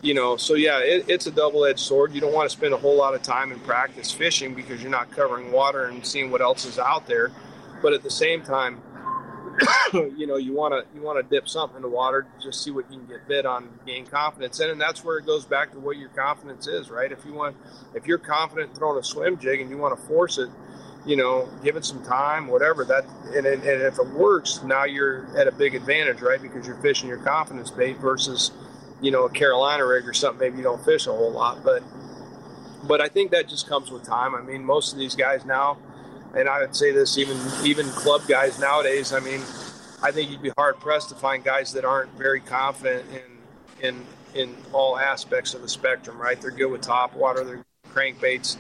[0.03, 2.13] you know, so yeah, it, it's a double edged sword.
[2.15, 4.91] You don't want to spend a whole lot of time in practice fishing because you're
[4.91, 7.31] not covering water and seeing what else is out there.
[7.83, 8.81] But at the same time,
[9.93, 12.71] you know, you want to you want to dip something in the water, just see
[12.71, 15.73] what you can get bit on, gain confidence in, and that's where it goes back
[15.73, 17.11] to what your confidence is, right?
[17.11, 17.57] If you want,
[17.95, 20.49] if you're confident throwing a swim jig and you want to force it,
[21.07, 22.85] you know, give it some time, whatever.
[22.85, 26.41] That and, and if it works, now you're at a big advantage, right?
[26.41, 28.53] Because you're fishing your confidence bait versus,
[29.01, 30.41] you know, a Carolina rig or something.
[30.41, 31.83] Maybe you don't fish a whole lot, but
[32.85, 34.35] but I think that just comes with time.
[34.35, 35.79] I mean, most of these guys now
[36.35, 39.13] and I would say this even even club guys nowadays.
[39.13, 39.41] I mean,
[40.03, 44.07] I think you'd be hard pressed to find guys that aren't very confident in in
[44.35, 46.19] in all aspects of the spectrum.
[46.19, 46.41] Right?
[46.41, 47.45] They're good with top water.
[47.45, 48.57] They're crankbaits,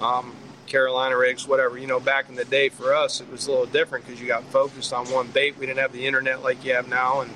[0.00, 0.34] um,
[0.66, 1.78] Carolina rigs, whatever.
[1.78, 4.26] You know, back in the day for us, it was a little different because you
[4.26, 5.56] got focused on one bait.
[5.58, 7.30] We didn't have the internet like you have now, and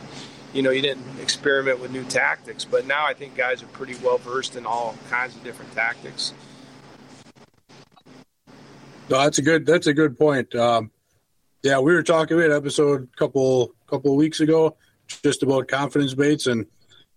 [0.53, 2.65] you know, you didn't experiment with new tactics.
[2.65, 6.35] But now I think guys are pretty well versed in all kinds of different tactics.
[9.09, 9.67] No, that's a good.
[9.67, 10.55] That's a good point.
[10.55, 10.91] Um,
[11.63, 12.37] yeah, we were talking.
[12.37, 14.77] We had an episode a couple couple of weeks ago
[15.23, 16.67] just about confidence baits, and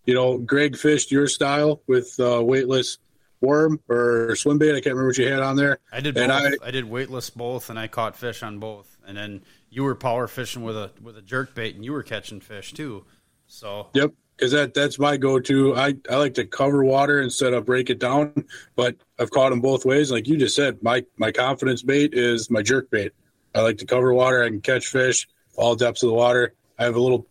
[0.06, 3.00] you know, Greg fished your style with uh, weightless
[3.42, 4.72] worm or swim bait.
[4.72, 5.80] I can't remember what you had on there.
[5.92, 6.16] I did.
[6.16, 6.30] Both.
[6.30, 8.98] I, I did weightless both, and I caught fish on both.
[9.08, 12.04] And then you were power fishing with a with a jerk bait, and you were
[12.04, 13.06] catching fish too.
[13.48, 15.76] So yep, because that that's my go-to.
[15.76, 19.60] I I like to cover water instead of break it down, but I've caught them
[19.60, 20.12] both ways.
[20.12, 23.12] Like you just said, my my confidence bait is my jerk bait.
[23.54, 24.44] I like to cover water.
[24.44, 26.54] I can catch fish all depths of the water.
[26.78, 27.28] I have a little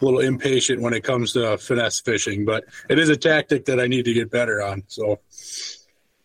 [0.00, 3.80] a little impatient when it comes to finesse fishing, but it is a tactic that
[3.80, 4.84] I need to get better on.
[4.86, 5.20] So.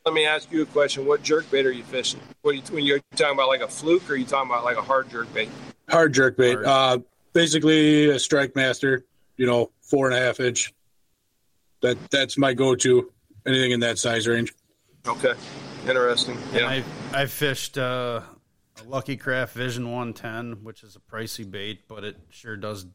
[0.06, 1.06] Let me ask you a question.
[1.06, 2.22] What jerk bait are you fishing?
[2.42, 4.78] What you, when you're talking about like a fluke, or are you talking about like
[4.78, 5.50] a hard jerk bait?
[5.90, 6.54] Hard jerk bait.
[6.54, 6.66] Hard.
[6.66, 7.00] Uh,
[7.34, 9.04] basically a strike master.
[9.38, 10.74] You know, four and a half inch.
[11.82, 13.12] That that's my go-to.
[13.46, 14.54] Anything in that size range.
[15.08, 15.34] Okay,
[15.88, 16.38] interesting.
[16.54, 18.22] Yeah, I I fished uh,
[18.80, 22.86] a Lucky Craft Vision 110, which is a pricey bait, but it sure does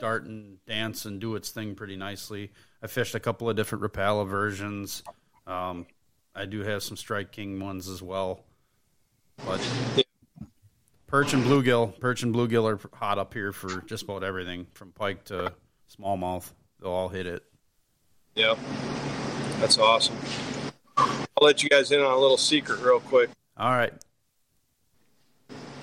[0.00, 2.52] dart and dance and do its thing pretty nicely.
[2.82, 5.02] I fished a couple of different Rapala versions.
[5.46, 5.86] Um,
[6.34, 8.44] I do have some Strike King ones as well,
[9.44, 9.60] but
[11.06, 14.92] perch and bluegill, perch and bluegill are hot up here for just about everything from
[14.92, 15.52] pike to
[15.96, 16.52] smallmouth.
[16.80, 17.42] They'll all hit it.
[18.34, 18.54] Yeah,
[19.60, 20.16] That's awesome.
[20.96, 23.30] I'll let you guys in on a little secret real quick.
[23.56, 23.92] All right.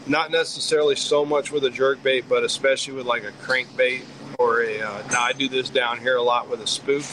[0.08, 4.04] Not necessarily so much with a jerk bait, but especially with like a crankbait
[4.39, 4.82] or a.
[4.82, 7.04] Uh, now I do this down here a lot with a spook,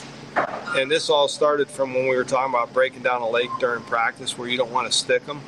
[0.77, 3.83] and this all started from when we were talking about breaking down a lake during
[3.83, 5.43] practice where you don't want to stick them,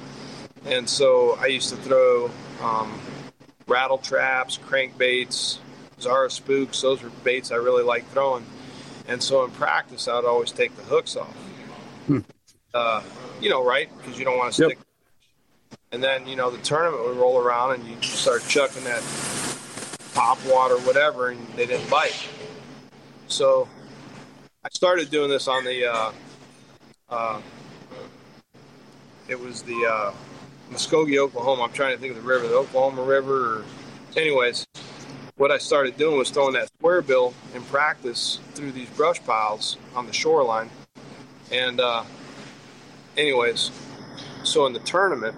[0.66, 2.30] and so I used to throw
[2.61, 3.00] um,
[3.66, 5.58] rattle traps, crankbaits,
[6.00, 6.80] Zara spooks.
[6.80, 8.46] Those were baits I really like throwing.
[9.06, 11.34] And so in practice, I'd always take the hooks off.
[12.06, 12.18] Hmm.
[12.74, 13.02] Uh,
[13.40, 13.88] you know, right?
[13.98, 14.78] Because you don't want to stick.
[14.78, 15.78] Yep.
[15.92, 19.02] And then, you know, the tournament would roll around and you start chucking that
[20.14, 22.28] pop water, whatever, and they didn't bite.
[23.28, 23.68] So
[24.64, 26.12] I started doing this on the, uh,
[27.08, 27.40] uh,
[29.28, 30.12] it was the uh,
[30.70, 31.62] Muskogee, Oklahoma.
[31.62, 33.58] I'm trying to think of the river, the Oklahoma River.
[33.58, 33.64] Or,
[34.16, 34.66] anyways,
[35.38, 39.77] what I started doing was throwing that square bill in practice through these brush piles
[39.94, 40.68] on the shoreline.
[41.53, 42.03] And, uh,
[43.16, 43.70] anyways,
[44.42, 45.37] so in the tournament,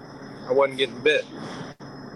[0.49, 1.23] I wasn't getting bit.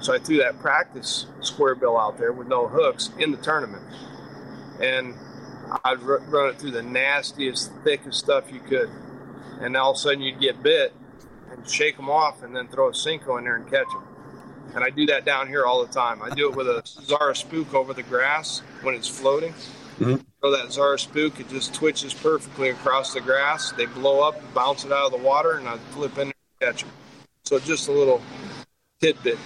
[0.02, 3.84] So I threw that practice square bill out there with no hooks in the tournament.
[4.82, 5.14] And
[5.84, 8.90] I'd run it through the nastiest, thickest stuff you could.
[9.62, 10.92] And all of a sudden you'd get bit
[11.52, 14.04] and shake them off and then throw a Senko in there and catch them
[14.74, 16.22] and I do that down here all the time.
[16.22, 19.54] I do it with a Zara spook over the grass when it's floating.
[20.00, 20.16] Mm-hmm.
[20.42, 23.72] So that Zara spook, it just twitches perfectly across the grass.
[23.72, 26.82] They blow up, bounce it out of the water, and I flip in and catch
[26.82, 26.92] them.
[27.44, 28.22] So just a little
[29.00, 29.40] tidbit.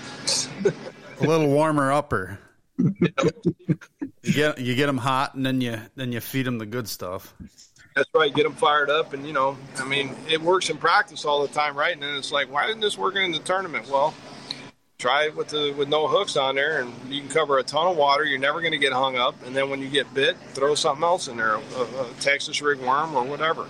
[0.65, 2.39] a little warmer upper.
[2.77, 6.87] you get you get them hot, and then you then you feed them the good
[6.87, 7.35] stuff.
[7.95, 8.33] That's right.
[8.33, 11.53] Get them fired up, and you know, I mean, it works in practice all the
[11.53, 11.93] time, right?
[11.93, 13.89] And then it's like, why isn't this working in the tournament?
[13.89, 14.13] Well,
[14.99, 17.87] try it with the with no hooks on there, and you can cover a ton
[17.87, 18.23] of water.
[18.23, 19.35] You're never going to get hung up.
[19.45, 22.79] And then when you get bit, throw something else in there, a, a Texas rig
[22.79, 23.67] worm or whatever.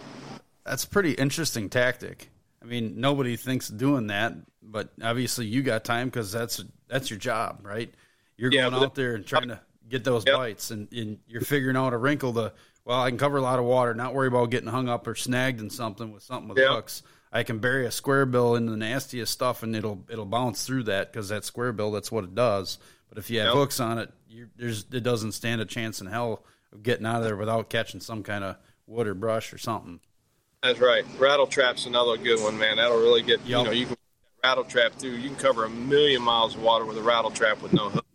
[0.66, 2.30] That's a pretty interesting tactic.
[2.62, 7.20] I mean, nobody thinks doing that, but obviously you got time because that's that's your
[7.20, 7.94] job, right?
[8.36, 10.36] You're yeah, going out there and trying to get those yep.
[10.36, 12.54] bites, and, and you're figuring out a wrinkle to.
[12.86, 15.14] Well, I can cover a lot of water, not worry about getting hung up or
[15.14, 16.70] snagged in something with something with yep.
[16.70, 20.66] hooks I can bury a square bill in the nastiest stuff and it'll it'll bounce
[20.66, 22.80] through that because that square bill that's what it does.
[23.10, 23.56] But if you have yep.
[23.56, 24.12] hooks on it,
[24.56, 28.00] there's it doesn't stand a chance in hell of getting out of there without catching
[28.00, 30.00] some kind of wood or brush or something.
[30.64, 31.06] That's right.
[31.18, 32.78] Rattle trap's another good one, man.
[32.78, 33.60] That'll really get yep.
[33.60, 33.98] you know you can
[34.44, 35.12] rattle trap through.
[35.12, 38.06] You can cover a million miles of water with a rattle trap with no hook.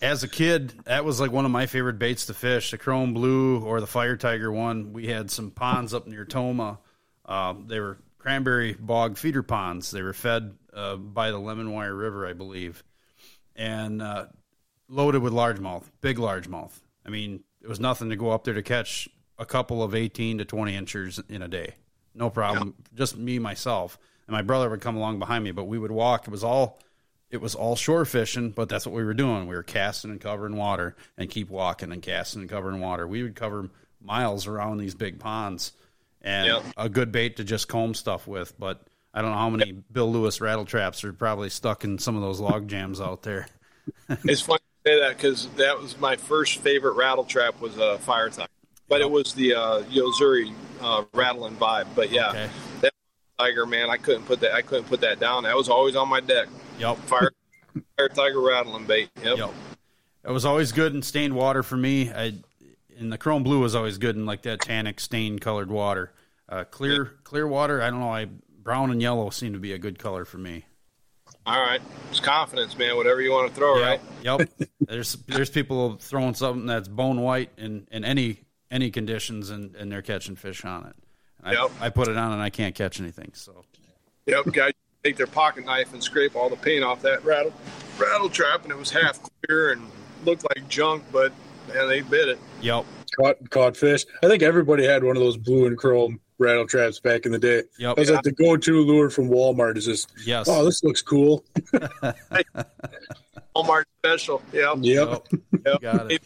[0.00, 2.70] as a kid, that was like one of my favorite baits to fish.
[2.70, 4.92] The chrome blue or the fire tiger one.
[4.92, 6.78] We had some ponds up near Tomah.
[7.24, 9.90] Uh, they were cranberry bog feeder ponds.
[9.90, 12.84] They were fed uh, by the Lemonweir River, I believe,
[13.56, 14.26] and uh,
[14.88, 16.72] loaded with largemouth, big largemouth.
[17.04, 19.08] I mean, it was nothing to go up there to catch
[19.38, 21.74] a couple of 18 to 20 inches in a day.
[22.14, 22.74] No problem.
[22.78, 22.98] Yeah.
[22.98, 23.98] Just me, myself.
[24.28, 26.28] And my brother would come along behind me, but we would walk.
[26.28, 26.78] It was all
[27.30, 29.46] it was all shore fishing, but that's what we were doing.
[29.46, 33.08] We were casting and covering water and keep walking and casting and covering water.
[33.08, 33.70] We would cover
[34.02, 35.72] miles around these big ponds
[36.22, 36.64] and yep.
[36.76, 38.58] a good bait to just comb stuff with.
[38.58, 42.16] But I don't know how many Bill Lewis rattle traps are probably stuck in some
[42.16, 43.48] of those log jams out there.
[44.08, 47.98] it's funny to say that because that was my first favorite rattle trap was a
[47.98, 48.48] fire tiger,
[48.88, 51.88] but it was the uh, Yo-Zuri uh, rattling vibe.
[51.94, 52.50] But yeah, okay.
[52.82, 52.94] that
[53.38, 55.42] tiger man, I couldn't put that I couldn't put that down.
[55.44, 56.48] That was always on my deck.
[56.78, 56.96] Yep.
[56.98, 57.32] Fire,
[57.96, 59.10] fire tiger rattling bait.
[59.22, 59.38] Yep.
[59.38, 59.52] yep.
[60.24, 62.10] It was always good in stained water for me.
[62.12, 62.34] I
[62.98, 66.12] and the chrome blue was always good in like that tannic stained colored water.
[66.48, 68.12] Uh, clear clear water, I don't know.
[68.12, 68.26] I
[68.62, 70.64] brown and yellow seem to be a good color for me.
[71.44, 72.96] All right, it's confidence, man.
[72.96, 74.00] Whatever you want to throw, yep.
[74.22, 74.38] right?
[74.38, 74.68] Yep.
[74.80, 79.90] there's there's people throwing something that's bone white in, in any any conditions, and, and
[79.90, 80.96] they're catching fish on it.
[81.42, 81.70] I, yep.
[81.80, 83.32] I put it on and I can't catch anything.
[83.34, 83.64] So.
[84.26, 87.52] Yep, guys take their pocket knife and scrape all the paint off that rattle
[87.98, 89.90] rattle trap, and it was half clear and
[90.24, 91.32] looked like junk, but
[91.68, 92.38] man, they bit it.
[92.60, 92.84] Yep.
[93.18, 94.06] Caught caught fish.
[94.22, 97.38] I think everybody had one of those blue and chrome rattle traps back in the
[97.38, 97.62] day.
[97.78, 97.96] Yep.
[97.96, 98.14] That was yeah.
[98.16, 99.76] like the go-to lure from Walmart.
[99.76, 100.48] Is just yes.
[100.48, 101.44] Oh, this looks cool.
[103.54, 104.42] Walmart special.
[104.52, 104.78] Yep.
[104.80, 105.28] Yep.
[105.66, 105.80] yep.
[105.80, 106.22] Got it.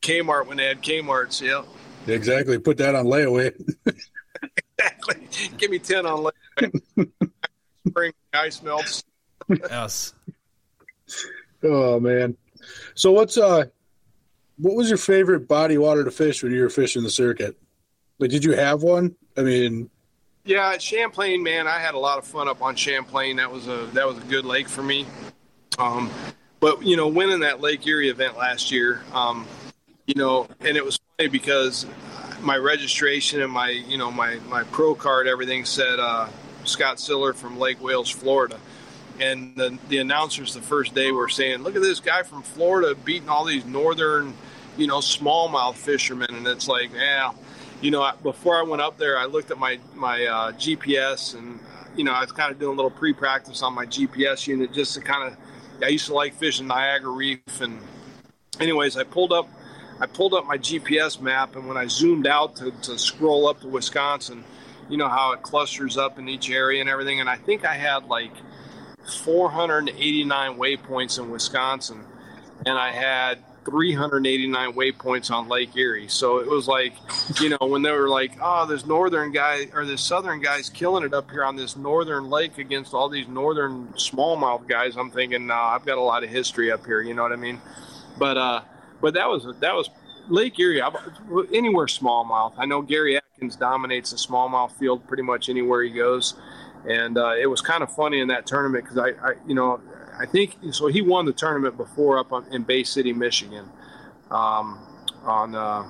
[0.00, 1.40] Kmart when they had Kmart's.
[1.40, 1.66] Yep.
[2.06, 2.58] Exactly.
[2.58, 3.52] Put that on layaway.
[4.78, 5.28] exactly.
[5.58, 7.10] Give me ten on layaway.
[7.88, 9.04] Spring ice melts.
[9.48, 10.14] yes.
[11.62, 12.36] Oh man.
[12.94, 13.66] So what's uh
[14.58, 17.56] what was your favorite body water to fish when you were fishing the circuit?
[18.18, 19.16] Like did you have one?
[19.36, 19.90] I mean,
[20.44, 23.36] yeah, Champlain, man, I had a lot of fun up on Champlain.
[23.36, 25.06] That was a that was a good lake for me.
[25.78, 26.10] Um,
[26.58, 29.46] but you know, winning that Lake Erie event last year, um,
[30.06, 31.86] you know, and it was funny because
[32.40, 36.28] my registration and my you know my my pro card, everything said uh,
[36.64, 38.58] Scott Siller from Lake Wales, Florida.
[39.20, 42.94] And the, the announcers the first day were saying, "Look at this guy from Florida
[42.94, 44.32] beating all these northern,
[44.78, 47.32] you know, smallmouth fishermen." And it's like, yeah,
[47.80, 51.60] you know, before I went up there, I looked at my my uh, GPS, and
[51.96, 54.94] you know, I was kind of doing a little pre-practice on my GPS unit just
[54.94, 55.36] to kind of.
[55.80, 57.78] I used to like fishing Niagara Reef, and
[58.58, 59.48] anyways, I pulled up,
[60.00, 63.60] I pulled up my GPS map, and when I zoomed out to, to scroll up
[63.60, 64.42] to Wisconsin,
[64.88, 67.74] you know how it clusters up in each area and everything, and I think I
[67.74, 68.32] had like
[69.24, 72.04] 489 waypoints in Wisconsin,
[72.66, 76.08] and I had 389 waypoints on Lake Erie.
[76.08, 76.94] So it was like,
[77.40, 81.04] you know, when they were like, oh, this northern guy or this southern guy's killing
[81.04, 85.46] it up here on this northern lake against all these northern smallmouth guys, I'm thinking,
[85.46, 87.00] nah, I've got a lot of history up here.
[87.00, 87.60] You know what I mean?
[88.18, 88.62] But uh,
[89.00, 89.90] but that was that was
[90.28, 90.82] Lake Erie.
[90.82, 90.96] I've,
[91.52, 92.54] anywhere smallmouth.
[92.56, 96.34] I know Gary Atkins dominates the smallmouth field pretty much anywhere he goes.
[96.88, 99.80] And uh, it was kind of funny in that tournament because I, I, you know,
[100.20, 100.88] I think so.
[100.88, 103.68] He won the tournament before up on, in Bay City, Michigan,
[104.30, 104.78] um,
[105.22, 105.84] on uh,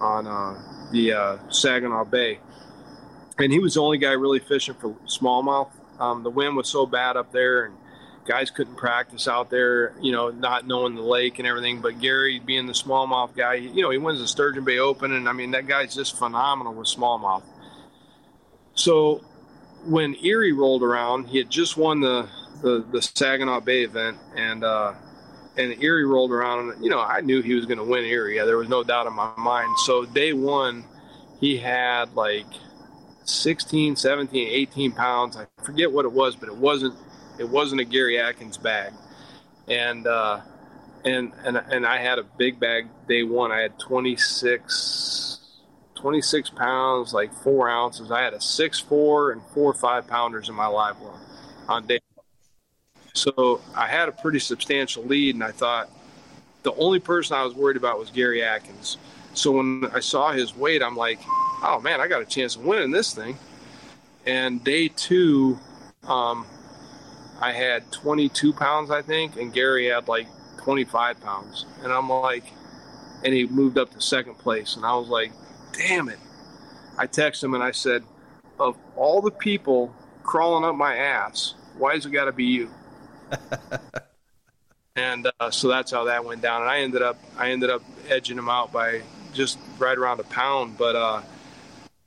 [0.00, 2.38] on uh, the uh, Saginaw Bay,
[3.38, 5.70] and he was the only guy really fishing for smallmouth.
[5.98, 7.74] Um, the wind was so bad up there, and
[8.24, 9.94] guys couldn't practice out there.
[10.00, 11.80] You know, not knowing the lake and everything.
[11.80, 15.28] But Gary, being the smallmouth guy, you know, he wins the Sturgeon Bay Open, and
[15.28, 17.42] I mean that guy's just phenomenal with smallmouth.
[18.74, 19.24] So
[19.84, 22.28] when Erie rolled around, he had just won the
[22.62, 24.94] the, the Saginaw Bay event, and uh,
[25.56, 28.38] and Erie rolled around, and you know I knew he was going to win Erie.
[28.38, 29.68] There was no doubt in my mind.
[29.84, 30.84] So day one,
[31.40, 32.46] he had like
[33.24, 35.36] 16, 17, 18 pounds.
[35.36, 36.94] I forget what it was, but it wasn't
[37.38, 38.92] it wasn't a Gary Atkins bag,
[39.68, 40.40] and uh,
[41.04, 43.52] and and and I had a big bag day one.
[43.52, 45.42] I had 26.
[45.94, 48.12] 26 pounds, like four ounces.
[48.12, 51.18] I had a six four and four five pounders in my live well
[51.68, 51.98] on day
[53.16, 55.90] so I had a pretty substantial lead, and I thought
[56.62, 58.98] the only person I was worried about was Gary Atkins.
[59.34, 61.18] So when I saw his weight, I'm like,
[61.62, 63.38] oh man, I got a chance of winning this thing.
[64.26, 65.58] And day two,
[66.04, 66.46] um,
[67.40, 70.26] I had 22 pounds, I think, and Gary had like
[70.58, 71.66] 25 pounds.
[71.82, 72.44] And I'm like,
[73.24, 74.76] and he moved up to second place.
[74.76, 75.32] And I was like,
[75.72, 76.18] damn it.
[76.98, 78.02] I texted him and I said,
[78.58, 82.70] of all the people crawling up my ass, why has it got to be you?
[84.96, 86.62] and uh, so that's how that went down.
[86.62, 89.02] And I ended up I ended up edging them out by
[89.32, 90.78] just right around a pound.
[90.78, 91.22] But uh,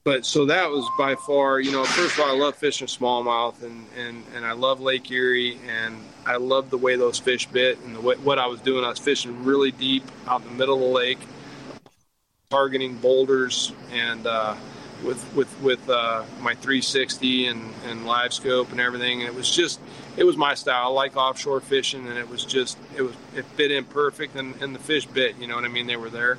[0.03, 3.61] but so that was by far, you know, first of all, I love fishing smallmouth,
[3.63, 7.80] and and and I love Lake Erie, and I love the way those fish bit,
[7.82, 8.84] and the way, what I was doing.
[8.84, 11.20] I was fishing really deep out in the middle of the lake,
[12.49, 14.55] targeting boulders, and uh,
[15.03, 19.22] with with with uh, my 360 and and LiveScope and everything.
[19.22, 19.80] And it was just
[20.20, 20.88] it was my style.
[20.88, 24.61] I like offshore fishing, and it was just it was it fit in perfect, and,
[24.61, 25.38] and the fish bit.
[25.39, 25.88] You know what I mean?
[25.88, 26.38] They were there.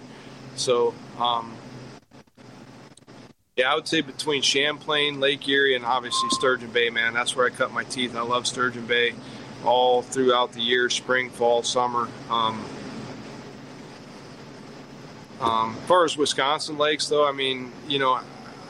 [0.55, 1.57] So um,
[3.57, 7.47] yeah, I would say between Champlain, Lake Erie, and obviously Sturgeon Bay, man, that's where
[7.47, 8.15] I cut my teeth.
[8.15, 9.15] I love Sturgeon Bay
[9.65, 12.09] all throughout the year, spring, fall, summer.
[12.29, 12.63] Um,
[15.41, 18.21] um, as far as Wisconsin lakes, though, I mean, you know,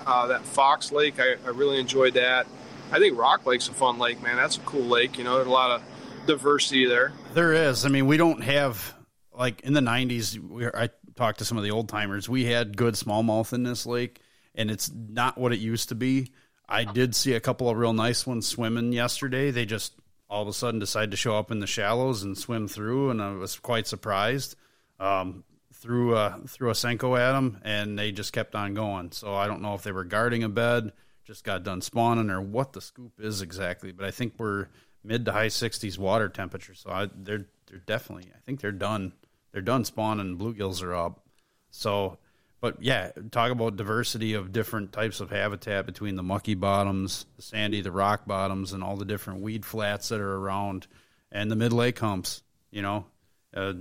[0.06, 2.46] uh, that Fox Lake, I, I, really enjoyed that.
[2.93, 4.36] I think Rock Lake's a fun lake, man.
[4.36, 5.18] That's a cool lake.
[5.18, 5.82] You know, there's a lot of
[6.26, 7.12] diversity there.
[7.34, 7.84] There is.
[7.84, 8.95] I mean, we don't have
[9.32, 10.38] like in the '90s.
[10.38, 12.28] We, I talked to some of the old timers.
[12.28, 14.20] We had good smallmouth in this lake,
[14.55, 16.32] and it's not what it used to be.
[16.68, 19.51] I did see a couple of real nice ones swimming yesterday.
[19.51, 19.93] They just
[20.28, 23.20] all of a sudden decided to show up in the shallows and swim through, and
[23.20, 24.55] I was quite surprised.
[25.01, 29.12] Um, threw a threw a senko at them, and they just kept on going.
[29.12, 30.93] So I don't know if they were guarding a bed,
[31.30, 33.92] just got done spawning, or what the scoop is exactly.
[33.92, 34.66] But I think we're
[35.04, 38.32] mid to high 60s water temperature, so I, they're they're definitely.
[38.34, 39.12] I think they're done.
[39.52, 40.38] They're done spawning.
[40.38, 41.24] Bluegills are up.
[41.70, 42.18] So,
[42.60, 47.42] but yeah, talk about diversity of different types of habitat between the mucky bottoms, the
[47.42, 50.88] sandy, the rock bottoms, and all the different weed flats that are around,
[51.30, 52.42] and the mid lake humps.
[52.72, 53.06] You know,
[53.54, 53.74] uh,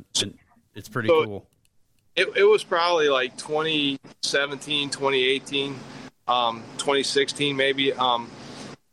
[0.75, 1.49] it's pretty so, cool
[2.19, 5.79] it, it was probably like 2017, 2018,
[6.30, 7.91] um, 2016 maybe.
[7.93, 8.30] Um,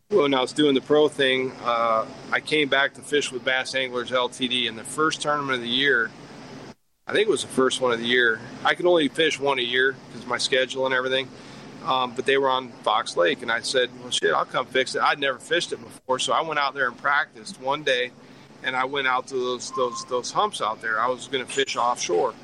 [0.09, 3.75] when I was doing the pro thing, uh, I came back to fish with Bass
[3.75, 6.11] Anglers LTD, in the first tournament of the year,
[7.09, 8.41] I think it was the first one of the year.
[8.65, 11.29] I could only fish one a year because my schedule and everything.
[11.85, 14.97] Um, but they were on Fox Lake, and I said, "Well, shit, I'll come fix
[14.97, 18.11] it." I'd never fished it before, so I went out there and practiced one day,
[18.65, 20.99] and I went out to those those those humps out there.
[20.99, 22.35] I was going to fish offshore,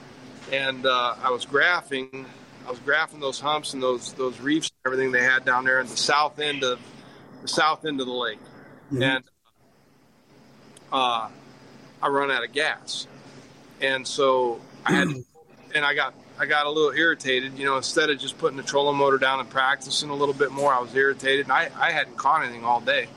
[0.53, 2.25] and uh, I was graphing.
[2.67, 5.81] I was graphing those humps and those those reefs and everything they had down there
[5.81, 6.79] in the south end of
[7.43, 8.39] the south end of the lake,
[8.93, 9.03] mm-hmm.
[9.03, 9.25] and
[10.93, 11.29] uh,
[12.01, 13.07] I run out of gas,
[13.81, 15.09] and so I had,
[15.75, 17.59] and I got I got a little irritated.
[17.59, 20.53] You know, instead of just putting the trolling motor down and practicing a little bit
[20.53, 23.09] more, I was irritated, and I, I hadn't caught anything all day.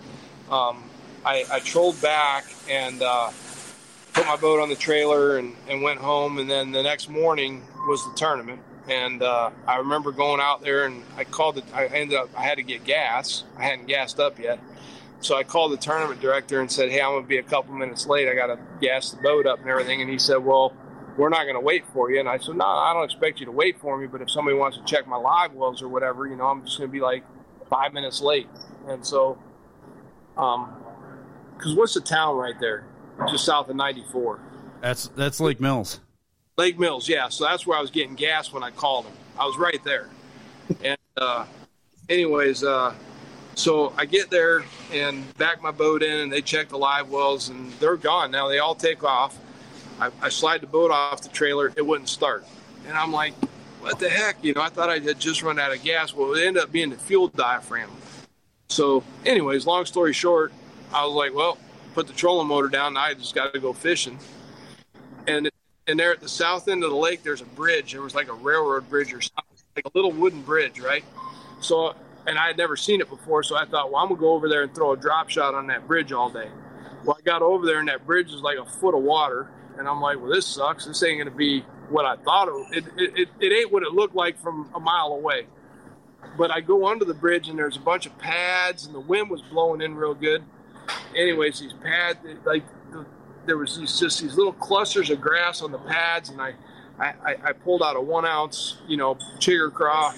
[0.49, 0.83] Um,
[1.23, 3.01] I, I trolled back and.
[3.01, 3.31] Uh,
[4.15, 6.39] put my boat on the trailer and, and went home.
[6.39, 8.61] And then the next morning was the tournament.
[8.89, 11.65] And uh, I remember going out there and I called it.
[11.73, 13.43] I ended up, I had to get gas.
[13.57, 14.59] I hadn't gassed up yet.
[15.21, 17.73] So I called the tournament director and said, Hey, I'm going to be a couple
[17.73, 18.27] minutes late.
[18.27, 20.01] I got to gas the boat up and everything.
[20.01, 20.73] And he said, Well,
[21.17, 22.19] we're not going to wait for you.
[22.19, 24.05] And I said, No, I don't expect you to wait for me.
[24.05, 26.77] But if somebody wants to check my live wells or whatever, you know, I'm just
[26.77, 27.23] going to be like
[27.69, 28.47] five minutes late.
[28.87, 29.39] And so,
[30.37, 30.75] um,
[31.57, 32.85] because what's the town right there?
[33.29, 34.39] just south of 94.
[34.81, 35.99] That's that's Lake Mills.
[36.57, 37.27] Lake Mills, yeah.
[37.29, 39.13] So that's where I was getting gas when I called him.
[39.37, 40.07] I was right there.
[40.83, 41.45] And uh,
[42.07, 42.93] anyways, uh,
[43.55, 47.49] so I get there and back my boat in, and they check the live wells,
[47.49, 48.47] and they're gone now.
[48.47, 49.37] They all take off.
[49.99, 51.73] I, I slide the boat off the trailer.
[51.75, 52.45] It wouldn't start,
[52.87, 53.33] and I'm like,
[53.81, 56.13] "What the heck?" You know, I thought I had just run out of gas.
[56.13, 57.89] Well, it ended up being the fuel diaphragm.
[58.67, 60.51] So, anyways, long story short,
[60.93, 61.57] I was like, "Well,
[61.93, 62.97] put the trolling motor down.
[62.97, 64.19] I just got to go fishing.
[65.27, 65.49] And
[65.87, 67.93] and there at the south end of the lake, there's a bridge.
[67.93, 69.43] There was like a railroad bridge or something,
[69.75, 71.03] like a little wooden bridge, right?
[71.61, 71.95] So,
[72.27, 74.49] and I had never seen it before, so I thought, well, I'm gonna go over
[74.49, 76.49] there and throw a drop shot on that bridge all day.
[77.03, 79.87] Well, I got over there, and that bridge is like a foot of water, and
[79.87, 80.85] I'm like, well, this sucks.
[80.85, 82.85] This ain't gonna be what I thought it.
[82.97, 85.45] It, it, it ain't what it looked like from a mile away.
[86.37, 89.29] But I go under the bridge, and there's a bunch of pads, and the wind
[89.29, 90.43] was blowing in real good
[91.15, 92.63] anyways, these pads, like
[93.45, 96.53] there was these just these little clusters of grass on the pads, and I,
[96.99, 100.13] I, I pulled out a one ounce, you know, chigger craw,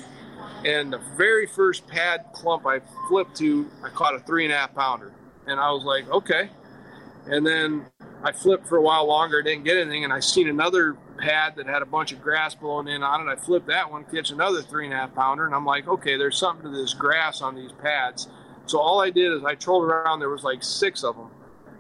[0.66, 4.58] and the very first pad clump I flipped to, I caught a three and a
[4.58, 5.12] half pounder,
[5.48, 6.50] and I was like, okay,
[7.26, 7.86] and then
[8.24, 11.66] I flipped for a while longer, didn't get anything, and I seen another pad that
[11.66, 13.32] had a bunch of grass blowing in on it.
[13.32, 16.18] I flipped that one, catch another three and a half pounder, and I'm like, okay,
[16.18, 18.28] there's something to this grass on these pads.
[18.66, 20.20] So all I did is I trolled around.
[20.20, 21.30] There was like six of them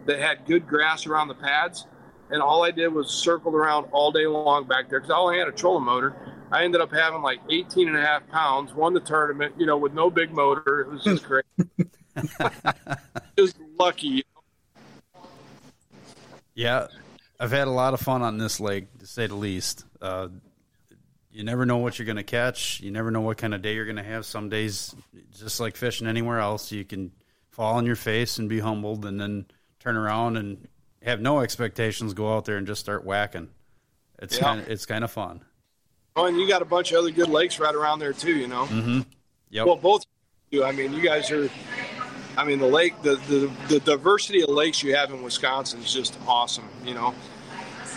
[0.07, 1.85] that had good grass around the pads,
[2.29, 5.37] and all I did was circled around all day long back there because I only
[5.37, 6.15] had a trolling motor.
[6.51, 9.77] I ended up having like 18 and a half pounds, won the tournament, you know,
[9.77, 10.81] with no big motor.
[10.81, 11.45] It was just great.
[13.37, 14.23] just lucky.
[16.55, 16.87] Yeah.
[17.39, 19.85] I've had a lot of fun on this lake, to say the least.
[20.01, 20.29] Uh,
[21.31, 22.79] you never know what you're going to catch.
[22.79, 24.25] You never know what kind of day you're going to have.
[24.25, 24.95] Some days,
[25.37, 27.11] just like fishing anywhere else, you can
[27.51, 29.45] fall on your face and be humbled, and then
[29.87, 30.67] turn around and
[31.01, 32.13] have no expectations.
[32.13, 33.47] Go out there and just start whacking.
[34.19, 34.43] It's Yeah.
[34.43, 35.45] kind of, it's kind of fun.
[36.15, 38.35] Oh, and you got a bunch of other good lakes right around there too.
[38.35, 38.65] You know.
[38.65, 39.01] Mm-hmm.
[39.51, 39.65] Yep.
[39.65, 40.03] Well, both
[40.51, 40.65] you.
[40.65, 41.49] I mean, you guys are.
[42.37, 45.93] I mean, the lake, the, the the diversity of lakes you have in Wisconsin is
[45.93, 46.67] just awesome.
[46.83, 47.15] You know,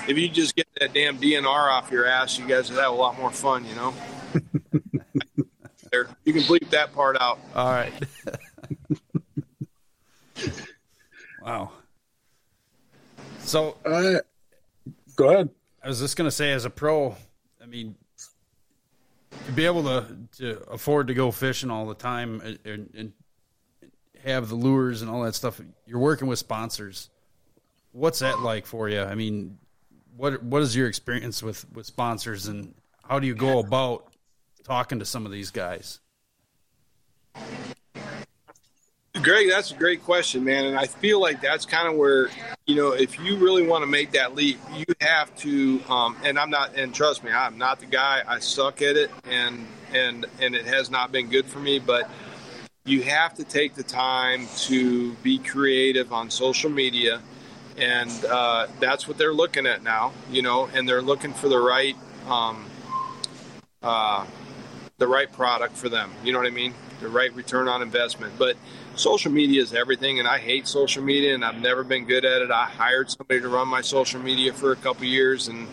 [0.07, 2.95] if you just get that damn DNR off your ass, you guys would have a
[2.95, 3.65] lot more fun.
[3.65, 3.95] You know.
[5.91, 7.41] there, you can bleep that part out.
[7.55, 7.93] All right.
[11.43, 11.73] wow.
[13.51, 14.21] So Uh,
[15.17, 15.49] go ahead.
[15.83, 17.17] I was just going to say, as a pro,
[17.61, 17.97] I mean,
[19.47, 20.07] to be able to,
[20.39, 23.13] to afford to go fishing all the time and, and, and
[24.23, 27.11] have the lures and all that stuff, you're working with sponsors.
[27.91, 29.03] What's that like for you?
[29.03, 29.59] I mean,
[30.17, 32.73] what what is your experience with, with sponsors, and
[33.03, 34.13] how do you go about
[34.63, 35.99] talking to some of these guys?
[39.23, 40.67] Greg, that's a great question, man.
[40.67, 42.31] And I feel like that's kind of where,
[42.71, 45.83] you know, if you really want to make that leap, you have to.
[45.89, 48.23] Um, and I'm not, and trust me, I'm not the guy.
[48.25, 51.81] I suck at it, and and and it has not been good for me.
[51.81, 52.09] But
[52.85, 57.21] you have to take the time to be creative on social media,
[57.77, 60.13] and uh, that's what they're looking at now.
[60.31, 61.97] You know, and they're looking for the right,
[62.29, 62.67] um,
[63.83, 64.25] uh,
[64.99, 66.13] the right product for them.
[66.23, 66.75] You know what I mean?
[67.01, 68.57] The right return on investment, but
[69.01, 72.43] social media is everything and i hate social media and i've never been good at
[72.43, 72.51] it.
[72.51, 75.67] I hired somebody to run my social media for a couple years and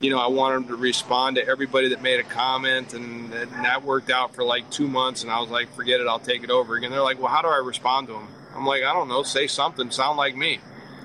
[0.00, 3.50] you know i wanted them to respond to everybody that made a comment and, and
[3.64, 6.44] that worked out for like two months and i was like forget it i'll take
[6.44, 6.90] it over again.
[6.90, 9.46] They're like well how do i respond to them i'm like i don't know say
[9.46, 10.60] something sound like me.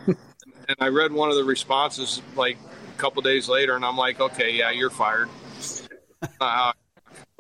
[0.67, 2.57] And i read one of the responses like
[2.93, 5.30] a couple days later and i'm like okay yeah you're fired.
[6.39, 6.72] Uh,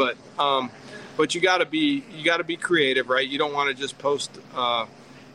[0.01, 0.71] but um
[1.17, 3.27] but you got to be you got to be creative, right?
[3.27, 4.85] You don't want to just post uh,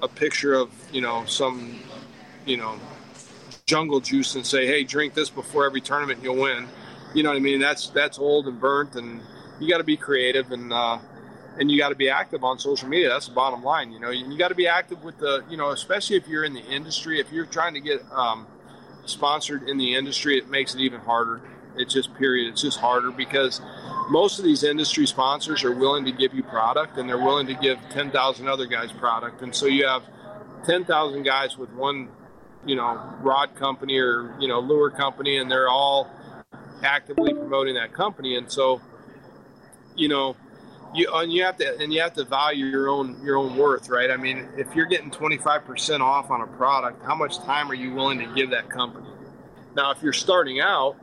[0.03, 1.79] a picture of you know some
[2.45, 2.79] you know
[3.67, 6.69] jungle juice and say, hey, drink this before every tournament, you'll win.
[7.15, 7.61] You know what I mean?
[7.61, 9.21] That's that's old and burnt, and
[9.61, 10.99] you got to be creative and uh,
[11.59, 13.09] and you got to be active on social media.
[13.09, 13.93] That's the bottom line.
[13.93, 16.45] You know, you, you got to be active with the you know, especially if you're
[16.45, 17.21] in the industry.
[17.21, 18.47] If you're trying to get um,
[19.05, 21.41] sponsored in the industry, it makes it even harder.
[21.79, 22.53] It's just period.
[22.53, 23.61] It's just harder because
[24.09, 27.55] most of these industry sponsors are willing to give you product and they're willing to
[27.55, 29.43] give 10,000 other guys product.
[29.43, 30.03] And so you have
[30.65, 32.09] 10,000 guys with one,
[32.65, 36.11] you know, rod company or, you know, lure company and they're all
[36.83, 38.37] actively promoting that company.
[38.37, 38.81] And so,
[39.97, 40.37] you know,
[40.95, 43.89] you and you have to and you have to value your own your own worth,
[43.89, 44.11] right?
[44.11, 47.93] I mean, if you're getting 25% off on a product, how much time are you
[47.93, 49.09] willing to give that company?
[49.75, 50.97] Now, if you're starting out,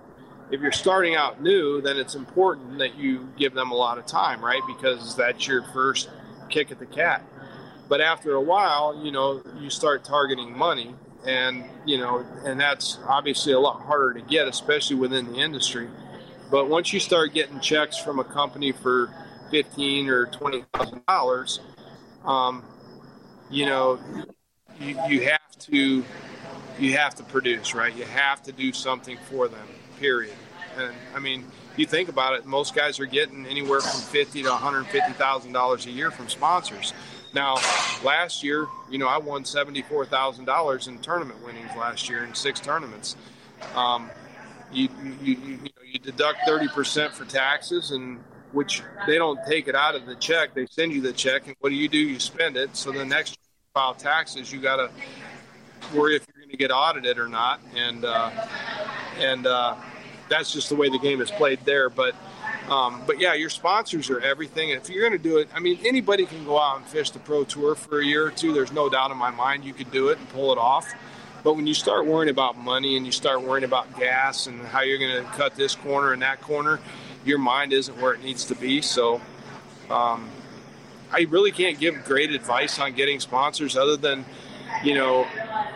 [0.51, 4.05] if you're starting out new, then it's important that you give them a lot of
[4.05, 4.61] time, right?
[4.67, 6.09] Because that's your first
[6.49, 7.23] kick at the cat.
[7.89, 12.99] But after a while, you know, you start targeting money, and you know, and that's
[13.07, 15.89] obviously a lot harder to get, especially within the industry.
[16.51, 19.09] But once you start getting checks from a company for
[19.51, 21.59] fifteen or twenty thousand dollars,
[22.25, 22.63] um,
[23.49, 23.99] you know,
[24.79, 26.03] you, you have to
[26.79, 27.95] you have to produce, right?
[27.95, 29.67] You have to do something for them
[30.03, 30.35] period.
[30.77, 31.45] And I mean,
[31.77, 35.13] you think about it, most guys are getting anywhere from fifty to one hundred fifty
[35.13, 36.93] thousand dollars a year from sponsors.
[37.33, 37.55] Now,
[38.03, 42.25] last year, you know, I won seventy four thousand dollars in tournament winnings last year
[42.25, 43.15] in six tournaments.
[43.75, 44.11] Um,
[44.73, 44.89] you,
[45.21, 48.19] you, you, know, you deduct thirty percent for taxes, and
[48.51, 50.53] which they don't take it out of the check.
[50.53, 51.97] They send you the check, and what do you do?
[51.97, 52.75] You spend it.
[52.75, 53.39] So the next
[53.73, 54.91] file taxes, you got to
[55.95, 58.29] worry if you're going to get audited or not, and uh,
[59.17, 59.75] and uh,
[60.33, 61.89] that's just the way the game is played there.
[61.89, 62.15] But
[62.69, 64.69] um, but yeah, your sponsors are everything.
[64.69, 67.19] If you're going to do it, I mean, anybody can go out and fish the
[67.19, 68.53] pro tour for a year or two.
[68.53, 70.91] There's no doubt in my mind you could do it and pull it off.
[71.43, 74.81] But when you start worrying about money and you start worrying about gas and how
[74.81, 76.79] you're going to cut this corner and that corner,
[77.25, 78.81] your mind isn't where it needs to be.
[78.81, 79.21] So.
[79.89, 80.29] Um,
[81.13, 84.25] I really can't give great advice on getting sponsors other than,
[84.83, 85.27] you know,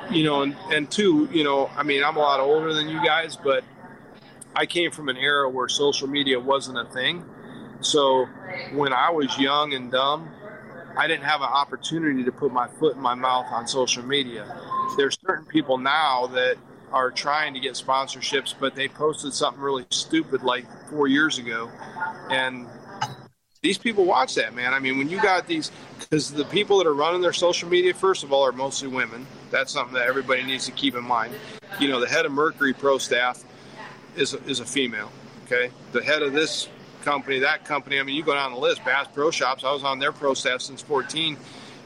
[0.09, 3.03] you know, and, and two, you know, I mean, I'm a lot older than you
[3.05, 3.63] guys, but
[4.57, 7.23] I came from an era where social media wasn't a thing.
[7.81, 8.25] So
[8.73, 10.29] when I was young and dumb,
[10.97, 14.59] I didn't have an opportunity to put my foot in my mouth on social media.
[14.97, 16.57] There's certain people now that
[16.91, 21.69] are trying to get sponsorships, but they posted something really stupid like four years ago,
[22.31, 22.65] and
[23.61, 24.73] these people watch that, man.
[24.73, 27.93] I mean, when you got these, because the people that are running their social media,
[27.93, 29.27] first of all, are mostly women.
[29.51, 31.35] That's something that everybody needs to keep in mind.
[31.79, 33.43] you know, the head of Mercury Pro Staff
[34.17, 35.11] is a, is a female.
[35.45, 36.67] Okay, the head of this
[37.01, 37.99] company, that company.
[37.99, 38.83] I mean, you go down the list.
[38.83, 39.63] Bass Pro Shops.
[39.63, 41.37] I was on their pro staff since 14.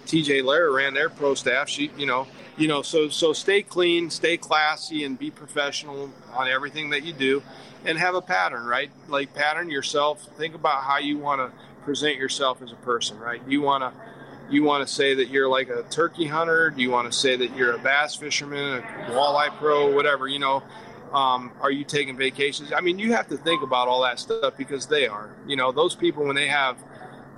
[0.07, 1.69] TJ Lair ran their pro staff.
[1.69, 2.27] She, you know,
[2.57, 7.13] you know, so so stay clean, stay classy, and be professional on everything that you
[7.13, 7.43] do,
[7.85, 8.89] and have a pattern, right?
[9.07, 10.23] Like pattern yourself.
[10.37, 13.41] Think about how you want to present yourself as a person, right?
[13.47, 13.93] You want to
[14.49, 16.71] you want to say that you're like a turkey hunter?
[16.71, 20.27] Do you want to say that you're a bass fisherman, a walleye pro, whatever?
[20.27, 20.63] You know,
[21.13, 22.71] um, are you taking vacations?
[22.73, 25.35] I mean, you have to think about all that stuff because they are.
[25.47, 26.77] You know, those people when they have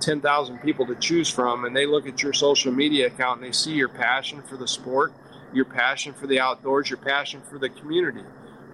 [0.00, 3.52] 10,000 people to choose from and they look at your social media account and they
[3.52, 5.12] see your passion for the sport,
[5.52, 8.24] your passion for the outdoors, your passion for the community,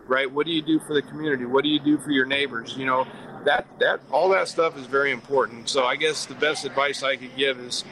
[0.06, 0.30] right?
[0.30, 1.44] What do you do for the community?
[1.44, 2.76] What do you do for your neighbors?
[2.76, 3.06] You know,
[3.44, 5.68] that that all that stuff is very important.
[5.68, 7.84] So I guess the best advice I could give is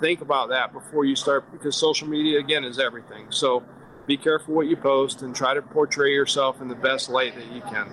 [0.00, 3.26] think about that before you start because social media again is everything.
[3.30, 3.62] So
[4.10, 7.46] be careful what you post and try to portray yourself in the best light that
[7.52, 7.88] you can.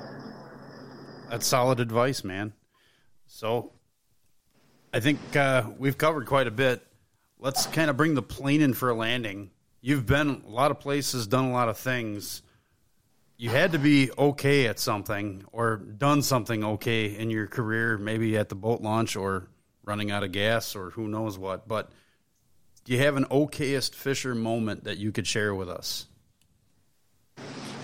[1.29, 2.53] That's solid advice, man.
[3.27, 3.71] So
[4.91, 6.83] I think uh, we've covered quite a bit.
[7.37, 9.51] Let's kind of bring the plane in for a landing.
[9.79, 12.41] You've been a lot of places, done a lot of things.
[13.37, 18.35] You had to be okay at something or done something okay in your career, maybe
[18.37, 19.49] at the boat launch or
[19.83, 21.67] running out of gas or who knows what.
[21.67, 21.91] But
[22.87, 26.05] do you have an okayest fisher moment that you could share with us?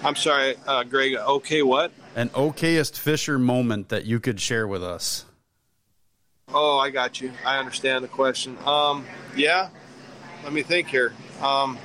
[0.02, 1.16] I'm sorry, uh, Greg.
[1.16, 1.92] Okay, what?
[2.16, 5.26] An okayest fisher moment that you could share with us.
[6.54, 7.34] Oh, I got you.
[7.46, 8.58] I understand the question.
[8.66, 9.68] Um, yeah.
[10.42, 11.12] Let me think here.
[11.42, 11.78] Um,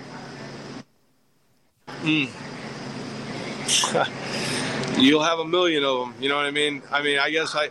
[2.02, 2.28] mm.
[5.00, 6.14] You'll have a million of them.
[6.20, 6.82] You know what I mean?
[6.88, 7.70] I mean, I guess I, I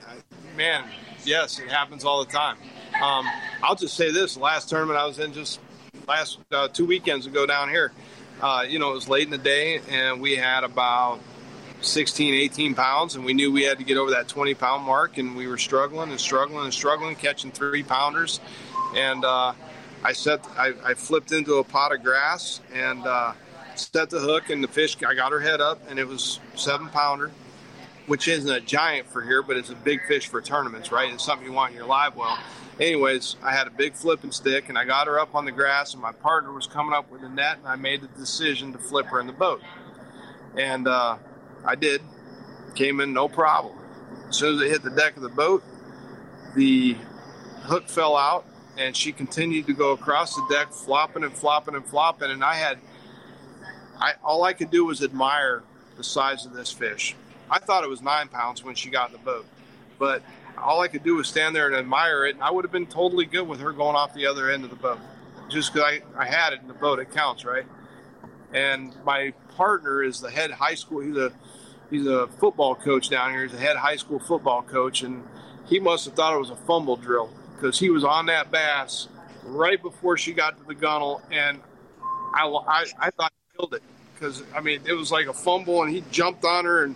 [0.57, 0.83] man,
[1.23, 2.57] yes, it happens all the time.
[3.01, 3.27] Um,
[3.61, 5.59] I'll just say this: last tournament I was in just
[6.07, 7.91] last uh, two weekends ago down here.
[8.41, 11.19] Uh, you know, it was late in the day, and we had about
[11.81, 15.17] 16, 18 pounds, and we knew we had to get over that 20 pound mark,
[15.17, 18.39] and we were struggling and struggling and struggling, catching three pounders.
[18.95, 19.53] And uh,
[20.03, 23.33] I set, I, I, flipped into a pot of grass and uh,
[23.75, 26.89] set the hook, and the fish, I got her head up, and it was seven
[26.89, 27.31] pounder,
[28.07, 31.11] which isn't a giant for here, but it's a big fish for tournaments, right?
[31.11, 32.37] It's something you want in your live well.
[32.79, 35.93] Anyways, I had a big flipping stick, and I got her up on the grass,
[35.93, 38.77] and my partner was coming up with a net, and I made the decision to
[38.77, 39.61] flip her in the boat.
[40.55, 41.17] And uh,
[41.65, 42.01] I did.
[42.75, 43.75] Came in no problem.
[44.29, 45.63] As soon as it hit the deck of the boat,
[46.55, 46.95] the
[47.63, 48.45] hook fell out
[48.77, 52.31] and she continued to go across the deck, flopping and flopping and flopping.
[52.31, 52.77] And I had,
[53.99, 55.63] I all I could do was admire
[55.97, 57.15] the size of this fish.
[57.49, 59.45] I thought it was nine pounds when she got in the boat,
[59.97, 60.21] but
[60.57, 62.35] all I could do was stand there and admire it.
[62.35, 64.69] And I would have been totally good with her going off the other end of
[64.69, 64.99] the boat,
[65.49, 66.99] just because I, I had it in the boat.
[66.99, 67.65] It counts, right?
[68.53, 71.01] And my partner is the head high school.
[71.01, 71.31] He's a
[71.89, 73.43] he's a football coach down here.
[73.43, 75.23] He's a head high school football coach, and
[75.67, 79.07] he must have thought it was a fumble drill because he was on that bass
[79.43, 81.59] right before she got to the gunnel, and
[82.33, 83.83] I, I, I thought he killed it
[84.13, 86.95] because I mean it was like a fumble, and he jumped on her, and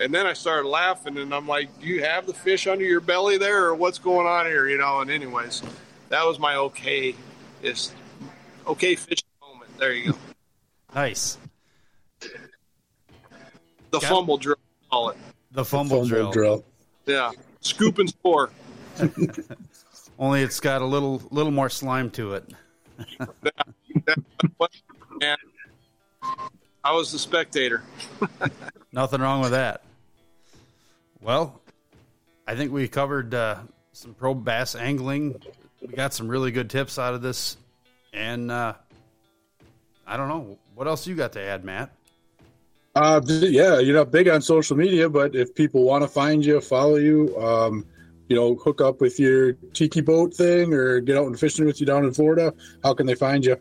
[0.00, 3.00] and then I started laughing, and I'm like, "Do you have the fish under your
[3.00, 5.00] belly there, or what's going on here?" You know.
[5.00, 5.62] And anyways,
[6.08, 7.14] that was my okay
[7.62, 7.92] is
[8.66, 9.76] okay fish moment.
[9.78, 10.18] There you go.
[10.94, 11.38] Nice.
[12.20, 14.56] The Got fumble drill,
[14.90, 15.16] call it.
[15.52, 16.62] The fumble, the fumble drill.
[16.62, 16.64] drill.
[17.06, 17.30] Yeah,
[17.60, 18.50] scoop and score.
[20.18, 22.52] Only it's got a little little more slime to it.
[25.20, 25.36] yeah,
[26.84, 27.82] I was the spectator.
[28.92, 29.82] Nothing wrong with that.
[31.20, 31.60] Well,
[32.46, 33.58] I think we covered uh,
[33.92, 35.40] some pro bass angling.
[35.80, 37.56] We got some really good tips out of this,
[38.12, 38.74] and uh,
[40.06, 41.90] I don't know what else you got to add, Matt.
[42.94, 46.60] Uh, yeah, you're not big on social media, but if people want to find you,
[46.60, 47.84] follow you, um,
[48.28, 51.80] you know, hook up with your tiki boat thing or get out and fishing with
[51.80, 52.52] you down in Florida,
[52.82, 53.56] how can they find you?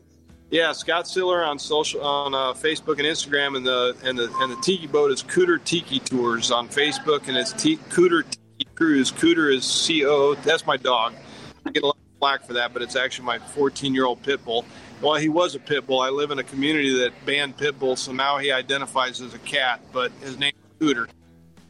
[0.50, 4.52] Yeah, Scott Siller on social on uh, Facebook and Instagram, and the and the and
[4.52, 9.12] the tiki boat is Cooter Tiki Tours on Facebook, and it's T- Cooter Tiki Cruise.
[9.12, 10.36] Cooter is C O.
[10.36, 11.14] That's my dog.
[11.66, 14.24] I get a lot of flack for that, but it's actually my 14 year old
[14.24, 14.66] pit bull
[15.02, 16.00] well, he was a pit bull.
[16.00, 19.39] I live in a community that banned pit bulls, so now he identifies as a
[19.39, 21.08] cat, but his name is Cooter.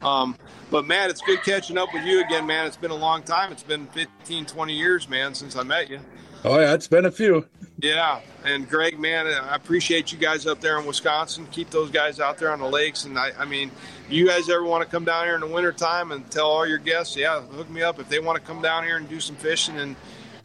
[0.02, 0.38] Um,
[0.70, 2.68] but Matt, it's good catching up with you again, man.
[2.68, 3.52] It's been a long time.
[3.52, 6.00] It's been 15, 20 years, man, since I met you.
[6.44, 7.48] Oh yeah, it's been a few.
[7.80, 11.46] Yeah, and Greg, man, I appreciate you guys up there in Wisconsin.
[11.52, 13.70] Keep those guys out there on the lakes, and I, I mean,
[14.10, 16.80] you guys ever want to come down here in the wintertime and tell all your
[16.80, 19.36] guests, yeah, hook me up if they want to come down here and do some
[19.36, 19.96] fishing and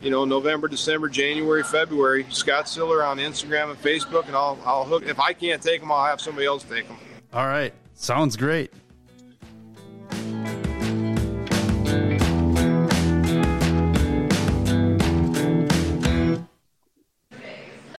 [0.03, 2.27] you know, November, December, January, February.
[2.29, 5.05] Scott Siller on Instagram and Facebook, and I'll I'll hook.
[5.07, 6.99] If I can't take them, I'll have somebody else take them.
[7.33, 8.73] All right, sounds great.